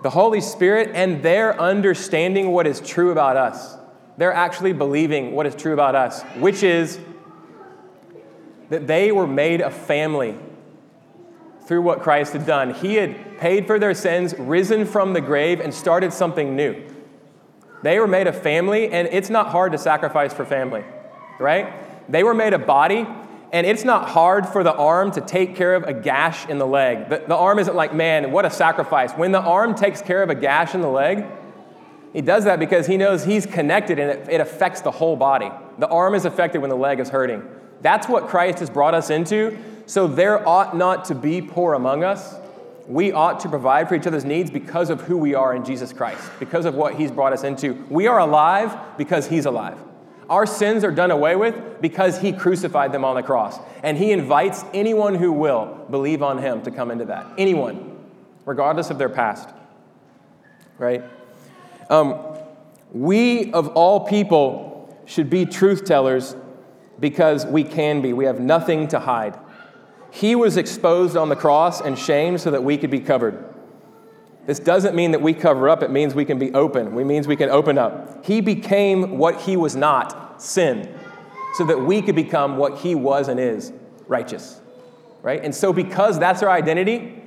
The 0.03 0.09
Holy 0.09 0.41
Spirit 0.41 0.91
and 0.93 1.23
their 1.23 1.59
understanding 1.59 2.51
what 2.51 2.67
is 2.67 2.81
true 2.81 3.11
about 3.11 3.37
us. 3.37 3.77
They're 4.17 4.33
actually 4.33 4.73
believing 4.73 5.31
what 5.31 5.45
is 5.45 5.55
true 5.55 5.73
about 5.73 5.95
us, 5.95 6.21
which 6.37 6.61
is 6.61 6.99
that 8.69 8.85
they 8.85 9.11
were 9.11 9.25
made 9.25 9.61
a 9.61 9.71
family 9.71 10.37
through 11.65 11.81
what 11.81 12.01
Christ 12.01 12.33
had 12.33 12.45
done. 12.45 12.73
He 12.73 12.95
had 12.95 13.39
paid 13.39 13.65
for 13.65 13.79
their 13.79 13.93
sins, 13.93 14.35
risen 14.37 14.85
from 14.85 15.13
the 15.13 15.21
grave, 15.21 15.61
and 15.61 15.73
started 15.73 16.11
something 16.11 16.55
new. 16.55 16.83
They 17.81 17.97
were 17.99 18.07
made 18.07 18.27
a 18.27 18.33
family, 18.33 18.89
and 18.89 19.07
it's 19.07 19.29
not 19.29 19.47
hard 19.47 19.71
to 19.71 19.77
sacrifice 19.77 20.33
for 20.33 20.45
family, 20.45 20.83
right? 21.39 21.73
They 22.11 22.23
were 22.23 22.33
made 22.33 22.53
a 22.53 22.59
body 22.59 23.07
and 23.53 23.67
it's 23.67 23.83
not 23.83 24.09
hard 24.09 24.49
for 24.49 24.63
the 24.63 24.73
arm 24.73 25.11
to 25.11 25.21
take 25.21 25.55
care 25.55 25.75
of 25.75 25.83
a 25.83 25.93
gash 25.93 26.47
in 26.47 26.57
the 26.57 26.65
leg. 26.65 27.07
The, 27.07 27.23
the 27.27 27.35
arm 27.35 27.59
isn't 27.59 27.75
like, 27.75 27.93
man, 27.93 28.31
what 28.31 28.45
a 28.45 28.49
sacrifice. 28.49 29.13
When 29.13 29.31
the 29.31 29.39
arm 29.39 29.75
takes 29.75 30.01
care 30.01 30.23
of 30.23 30.31
a 30.31 30.35
gash 30.35 30.73
in 30.73 30.81
the 30.81 30.89
leg, 30.89 31.23
he 32.13 32.21
does 32.21 32.45
that 32.45 32.57
because 32.57 32.87
he 32.87 32.97
knows 32.97 33.23
he's 33.23 33.45
connected 33.45 33.99
and 33.99 34.09
it, 34.09 34.27
it 34.27 34.41
affects 34.41 34.81
the 34.81 34.89
whole 34.89 35.15
body. 35.15 35.51
The 35.77 35.87
arm 35.87 36.15
is 36.15 36.25
affected 36.25 36.61
when 36.61 36.71
the 36.71 36.75
leg 36.75 36.99
is 36.99 37.09
hurting. 37.09 37.43
That's 37.81 38.09
what 38.09 38.27
Christ 38.27 38.57
has 38.57 38.71
brought 38.71 38.95
us 38.95 39.11
into. 39.11 39.55
So 39.85 40.07
there 40.07 40.47
ought 40.47 40.75
not 40.75 41.05
to 41.05 41.15
be 41.15 41.39
poor 41.39 41.75
among 41.75 42.03
us. 42.03 42.35
We 42.87 43.11
ought 43.11 43.39
to 43.41 43.49
provide 43.49 43.87
for 43.87 43.93
each 43.93 44.07
other's 44.07 44.25
needs 44.25 44.49
because 44.49 44.89
of 44.89 45.01
who 45.01 45.15
we 45.15 45.35
are 45.35 45.55
in 45.55 45.63
Jesus 45.63 45.93
Christ, 45.93 46.27
because 46.39 46.65
of 46.65 46.73
what 46.73 46.95
he's 46.95 47.11
brought 47.11 47.33
us 47.33 47.43
into. 47.43 47.73
We 47.87 48.07
are 48.07 48.19
alive 48.19 48.75
because 48.97 49.27
he's 49.27 49.45
alive. 49.45 49.77
Our 50.33 50.47
sins 50.47 50.83
are 50.83 50.89
done 50.89 51.11
away 51.11 51.35
with 51.35 51.79
because 51.79 52.17
he 52.17 52.31
crucified 52.31 52.91
them 52.91 53.05
on 53.05 53.13
the 53.13 53.21
cross. 53.21 53.59
And 53.83 53.95
he 53.95 54.11
invites 54.11 54.65
anyone 54.73 55.13
who 55.13 55.31
will 55.31 55.85
believe 55.91 56.23
on 56.23 56.39
him 56.39 56.63
to 56.63 56.71
come 56.71 56.89
into 56.89 57.05
that. 57.05 57.27
Anyone, 57.37 57.99
regardless 58.43 58.89
of 58.89 58.97
their 58.97 59.09
past. 59.09 59.47
Right? 60.79 61.03
Um, 61.87 62.17
we, 62.91 63.53
of 63.53 63.67
all 63.75 64.07
people, 64.07 64.97
should 65.05 65.29
be 65.29 65.45
truth 65.45 65.85
tellers 65.85 66.35
because 66.99 67.45
we 67.45 67.63
can 67.63 68.01
be. 68.01 68.11
We 68.11 68.25
have 68.25 68.39
nothing 68.39 68.87
to 68.87 68.99
hide. 68.99 69.37
He 70.09 70.33
was 70.33 70.57
exposed 70.57 71.15
on 71.15 71.29
the 71.29 71.35
cross 71.35 71.79
and 71.79 71.95
shamed 71.95 72.41
so 72.41 72.49
that 72.49 72.63
we 72.63 72.79
could 72.79 72.89
be 72.89 73.01
covered. 73.01 73.53
This 74.47 74.59
doesn't 74.59 74.95
mean 74.95 75.11
that 75.11 75.21
we 75.21 75.35
cover 75.35 75.69
up, 75.69 75.83
it 75.83 75.91
means 75.91 76.15
we 76.15 76.25
can 76.25 76.39
be 76.39 76.51
open. 76.55 76.97
It 76.97 77.05
means 77.05 77.27
we 77.27 77.35
can 77.35 77.51
open 77.51 77.77
up. 77.77 78.25
He 78.25 78.41
became 78.41 79.19
what 79.19 79.41
he 79.41 79.55
was 79.55 79.75
not, 79.75 80.22
sin, 80.43 80.93
so 81.55 81.65
that 81.65 81.79
we 81.79 82.01
could 82.01 82.15
become 82.15 82.57
what 82.57 82.79
he 82.79 82.95
was 82.95 83.27
and 83.27 83.39
is, 83.39 83.71
righteous. 84.07 84.59
Right? 85.21 85.43
And 85.43 85.55
so 85.55 85.71
because 85.71 86.19
that's 86.19 86.43
our 86.43 86.49
identity, 86.49 87.21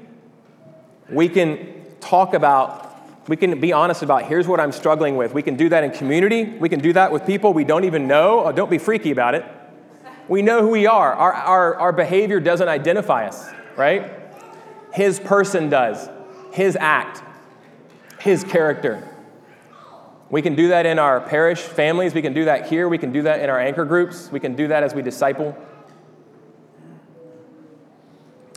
we 1.11 1.29
can 1.29 1.85
talk 2.01 2.35
about 2.35 2.85
we 3.29 3.37
can 3.37 3.59
be 3.59 3.73
honest 3.73 4.03
about 4.03 4.25
here's 4.25 4.47
what 4.47 4.61
I'm 4.61 4.71
struggling 4.71 5.17
with. 5.17 5.35
We 5.35 5.43
can 5.43 5.57
do 5.57 5.69
that 5.71 5.83
in 5.83 5.91
community. 5.91 6.45
We 6.45 6.69
can 6.69 6.79
do 6.79 6.93
that 6.93 7.11
with 7.11 7.27
people 7.27 7.53
we 7.53 7.65
don't 7.65 7.85
even 7.85 8.07
know. 8.07 8.45
Oh, 8.45 8.53
don't 8.53 8.71
be 8.71 8.79
freaky 8.79 9.11
about 9.11 9.35
it. 9.35 9.45
We 10.29 10.43
know 10.43 10.61
who 10.61 10.69
we 10.69 10.87
are. 10.87 11.13
Our, 11.13 11.33
our, 11.33 11.75
our 11.77 11.93
behavior 11.93 12.41
doesn't 12.41 12.69
identify 12.69 13.27
us, 13.27 13.49
right? 13.77 14.13
His 14.93 15.21
person 15.21 15.69
does, 15.69 16.09
His 16.53 16.77
act, 16.77 17.23
His 18.21 18.45
character. 18.45 19.09
We 20.31 20.43
can 20.43 20.55
do 20.55 20.69
that 20.69 20.87
in 20.87 20.99
our 20.99 21.21
parish 21.21 21.61
families. 21.61 22.15
We 22.15 22.23
can 22.23 22.35
do 22.35 22.47
that 22.47 22.69
here. 22.69 22.89
We 22.89 22.99
can 22.99 23.13
do 23.13 23.23
that 23.23 23.41
in 23.41 23.49
our 23.49 23.61
anchor 23.61 23.85
groups. 23.85 24.31
We 24.33 24.41
can 24.41 24.57
do 24.57 24.69
that 24.69 24.83
as 24.83 24.95
we 24.95 25.03
disciple. 25.03 25.57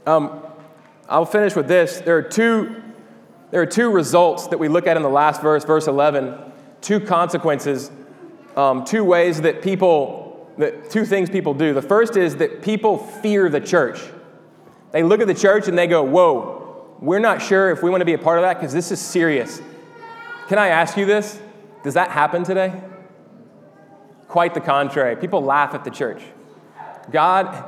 Um, 0.06 0.42
I'll 1.08 1.26
finish 1.26 1.56
with 1.56 1.68
this. 1.68 2.00
There 2.00 2.18
are 2.18 2.24
two 2.24 2.82
there 3.52 3.62
are 3.62 3.66
two 3.66 3.90
results 3.90 4.48
that 4.48 4.60
we 4.60 4.68
look 4.68 4.86
at 4.86 4.96
in 4.96 5.02
the 5.02 5.10
last 5.10 5.42
verse, 5.42 5.64
verse 5.66 5.88
11, 5.88 6.38
two 6.82 7.00
consequences, 7.00 7.90
um, 8.56 8.86
two 8.86 9.04
ways 9.04 9.42
that 9.42 9.64
people, 9.64 10.52
that, 10.58 10.92
two 10.92 11.04
things 11.04 11.32
people 11.32 11.56
do. 11.56 11.74
The 11.74 11.82
first 11.82 12.16
is 12.16 12.36
that 12.38 12.62
people 12.62 12.98
fear 12.98 13.50
the 13.50 13.60
church. 13.60 14.00
They 14.92 15.02
look 15.02 15.20
at 15.20 15.28
the 15.28 15.34
church 15.34 15.68
and 15.68 15.78
they 15.78 15.88
go, 15.88 16.04
Whoa, 16.04 16.96
we're 17.00 17.20
not 17.20 17.42
sure 17.42 17.72
if 17.72 17.82
we 17.82 17.90
want 17.90 18.02
to 18.02 18.06
be 18.06 18.14
a 18.14 18.20
part 18.20 18.38
of 18.38 18.44
that 18.44 18.60
because 18.60 18.74
this 18.74 18.92
is 18.92 19.02
serious. 19.02 19.62
Can 20.48 20.60
I 20.60 20.68
ask 20.68 20.96
you 20.96 21.06
this? 21.06 21.40
Does 21.84 21.94
that 21.94 22.12
happen 22.12 22.44
today? 22.44 22.82
Quite 24.28 24.54
the 24.54 24.62
contrary. 24.62 25.16
People 25.16 25.42
laugh 25.42 25.74
at 25.74 25.84
the 25.84 25.90
church. 25.90 26.22
God, 27.12 27.66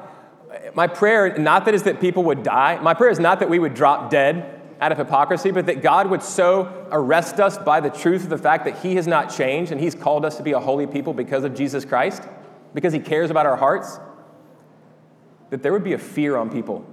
my 0.73 0.87
prayer, 0.87 1.37
not 1.37 1.65
that 1.65 1.73
is 1.73 1.83
that 1.83 1.99
people 1.99 2.23
would 2.23 2.43
die, 2.43 2.79
my 2.81 2.93
prayer 2.93 3.11
is 3.11 3.19
not 3.19 3.39
that 3.39 3.49
we 3.49 3.59
would 3.59 3.73
drop 3.73 4.09
dead 4.09 4.59
out 4.79 4.91
of 4.91 4.97
hypocrisy, 4.97 5.51
but 5.51 5.67
that 5.67 5.81
God 5.81 6.09
would 6.09 6.23
so 6.23 6.87
arrest 6.91 7.39
us 7.39 7.57
by 7.57 7.79
the 7.79 7.89
truth 7.89 8.23
of 8.23 8.29
the 8.29 8.37
fact 8.37 8.65
that 8.65 8.79
He 8.79 8.95
has 8.95 9.07
not 9.07 9.31
changed 9.31 9.71
and 9.71 9.79
He's 9.79 9.95
called 9.95 10.25
us 10.25 10.37
to 10.37 10.43
be 10.43 10.53
a 10.53 10.59
holy 10.59 10.87
people 10.87 11.13
because 11.13 11.43
of 11.43 11.53
Jesus 11.53 11.85
Christ, 11.85 12.23
because 12.73 12.91
He 12.91 12.99
cares 12.99 13.29
about 13.29 13.45
our 13.45 13.55
hearts, 13.55 13.99
that 15.51 15.61
there 15.61 15.71
would 15.71 15.83
be 15.83 15.93
a 15.93 15.99
fear 15.99 16.35
on 16.35 16.49
people. 16.49 16.85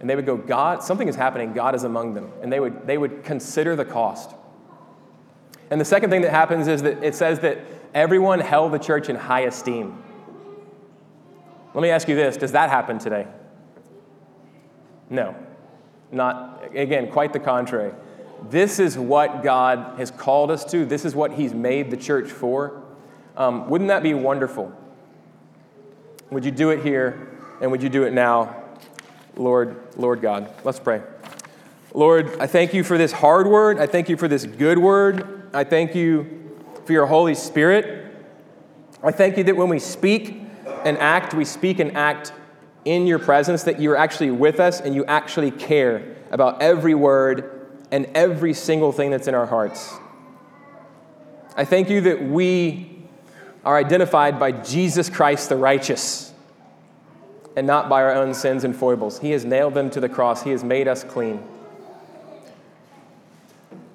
And 0.00 0.08
they 0.08 0.16
would 0.16 0.26
go, 0.26 0.36
God, 0.36 0.82
something 0.82 1.08
is 1.08 1.16
happening, 1.16 1.52
God 1.52 1.74
is 1.74 1.84
among 1.84 2.14
them. 2.14 2.32
And 2.42 2.52
they 2.52 2.60
would, 2.60 2.86
they 2.86 2.98
would 2.98 3.22
consider 3.22 3.76
the 3.76 3.84
cost. 3.84 4.34
And 5.74 5.80
the 5.80 5.84
second 5.84 6.10
thing 6.10 6.22
that 6.22 6.30
happens 6.30 6.68
is 6.68 6.82
that 6.82 7.02
it 7.02 7.16
says 7.16 7.40
that 7.40 7.58
everyone 7.94 8.38
held 8.38 8.70
the 8.70 8.78
church 8.78 9.08
in 9.08 9.16
high 9.16 9.40
esteem. 9.40 10.00
Let 11.74 11.82
me 11.82 11.90
ask 11.90 12.06
you 12.06 12.14
this 12.14 12.36
does 12.36 12.52
that 12.52 12.70
happen 12.70 13.00
today? 13.00 13.26
No. 15.10 15.34
Not, 16.12 16.70
again, 16.76 17.10
quite 17.10 17.32
the 17.32 17.40
contrary. 17.40 17.92
This 18.48 18.78
is 18.78 18.96
what 18.96 19.42
God 19.42 19.98
has 19.98 20.12
called 20.12 20.52
us 20.52 20.64
to, 20.66 20.84
this 20.84 21.04
is 21.04 21.16
what 21.16 21.32
He's 21.32 21.52
made 21.52 21.90
the 21.90 21.96
church 21.96 22.30
for. 22.30 22.80
Um, 23.36 23.68
wouldn't 23.68 23.88
that 23.88 24.04
be 24.04 24.14
wonderful? 24.14 24.72
Would 26.30 26.44
you 26.44 26.52
do 26.52 26.70
it 26.70 26.84
here 26.84 27.36
and 27.60 27.72
would 27.72 27.82
you 27.82 27.88
do 27.88 28.04
it 28.04 28.12
now, 28.12 28.62
Lord, 29.34 29.82
Lord 29.96 30.20
God? 30.20 30.54
Let's 30.62 30.78
pray. 30.78 31.02
Lord, 31.92 32.38
I 32.38 32.46
thank 32.46 32.74
you 32.74 32.84
for 32.84 32.96
this 32.96 33.10
hard 33.10 33.48
word. 33.48 33.80
I 33.80 33.88
thank 33.88 34.08
you 34.08 34.16
for 34.16 34.28
this 34.28 34.46
good 34.46 34.78
word. 34.78 35.40
I 35.54 35.62
thank 35.62 35.94
you 35.94 36.58
for 36.84 36.92
your 36.92 37.06
Holy 37.06 37.36
Spirit. 37.36 38.12
I 39.04 39.12
thank 39.12 39.36
you 39.36 39.44
that 39.44 39.56
when 39.56 39.68
we 39.68 39.78
speak 39.78 40.40
and 40.84 40.98
act, 40.98 41.32
we 41.32 41.44
speak 41.44 41.78
and 41.78 41.96
act 41.96 42.32
in 42.84 43.06
your 43.06 43.20
presence, 43.20 43.62
that 43.62 43.80
you're 43.80 43.96
actually 43.96 44.32
with 44.32 44.58
us 44.58 44.80
and 44.80 44.96
you 44.96 45.04
actually 45.04 45.52
care 45.52 46.16
about 46.32 46.60
every 46.60 46.94
word 46.94 47.68
and 47.92 48.06
every 48.16 48.52
single 48.52 48.90
thing 48.90 49.12
that's 49.12 49.28
in 49.28 49.34
our 49.34 49.46
hearts. 49.46 49.94
I 51.56 51.64
thank 51.64 51.88
you 51.88 52.00
that 52.00 52.20
we 52.20 53.04
are 53.64 53.76
identified 53.76 54.40
by 54.40 54.50
Jesus 54.50 55.08
Christ 55.08 55.50
the 55.50 55.56
righteous 55.56 56.32
and 57.56 57.64
not 57.64 57.88
by 57.88 58.02
our 58.02 58.12
own 58.12 58.34
sins 58.34 58.64
and 58.64 58.74
foibles. 58.74 59.20
He 59.20 59.30
has 59.30 59.44
nailed 59.44 59.74
them 59.74 59.88
to 59.90 60.00
the 60.00 60.08
cross, 60.08 60.42
He 60.42 60.50
has 60.50 60.64
made 60.64 60.88
us 60.88 61.04
clean. 61.04 61.40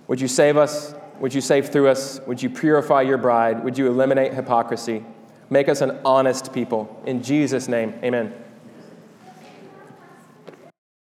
Would 0.08 0.22
you 0.22 0.30
save 0.30 0.56
us? 0.56 0.96
Would 1.20 1.34
you 1.34 1.42
save 1.42 1.70
through 1.70 1.90
us? 1.90 2.20
Would 2.28 2.42
you 2.42 2.50
purify 2.50 3.02
your 3.02 3.18
bride? 3.18 3.64
Would 3.64 3.78
you 3.78 3.88
eliminate 3.88 4.34
hypocrisy? 4.34 5.04
Make 5.50 5.68
us 5.68 5.82
an 5.82 6.00
honest 6.06 6.54
people. 6.54 7.02
In 7.06 7.22
Jesus' 7.24 7.68
name, 7.68 7.94
amen. 8.04 8.34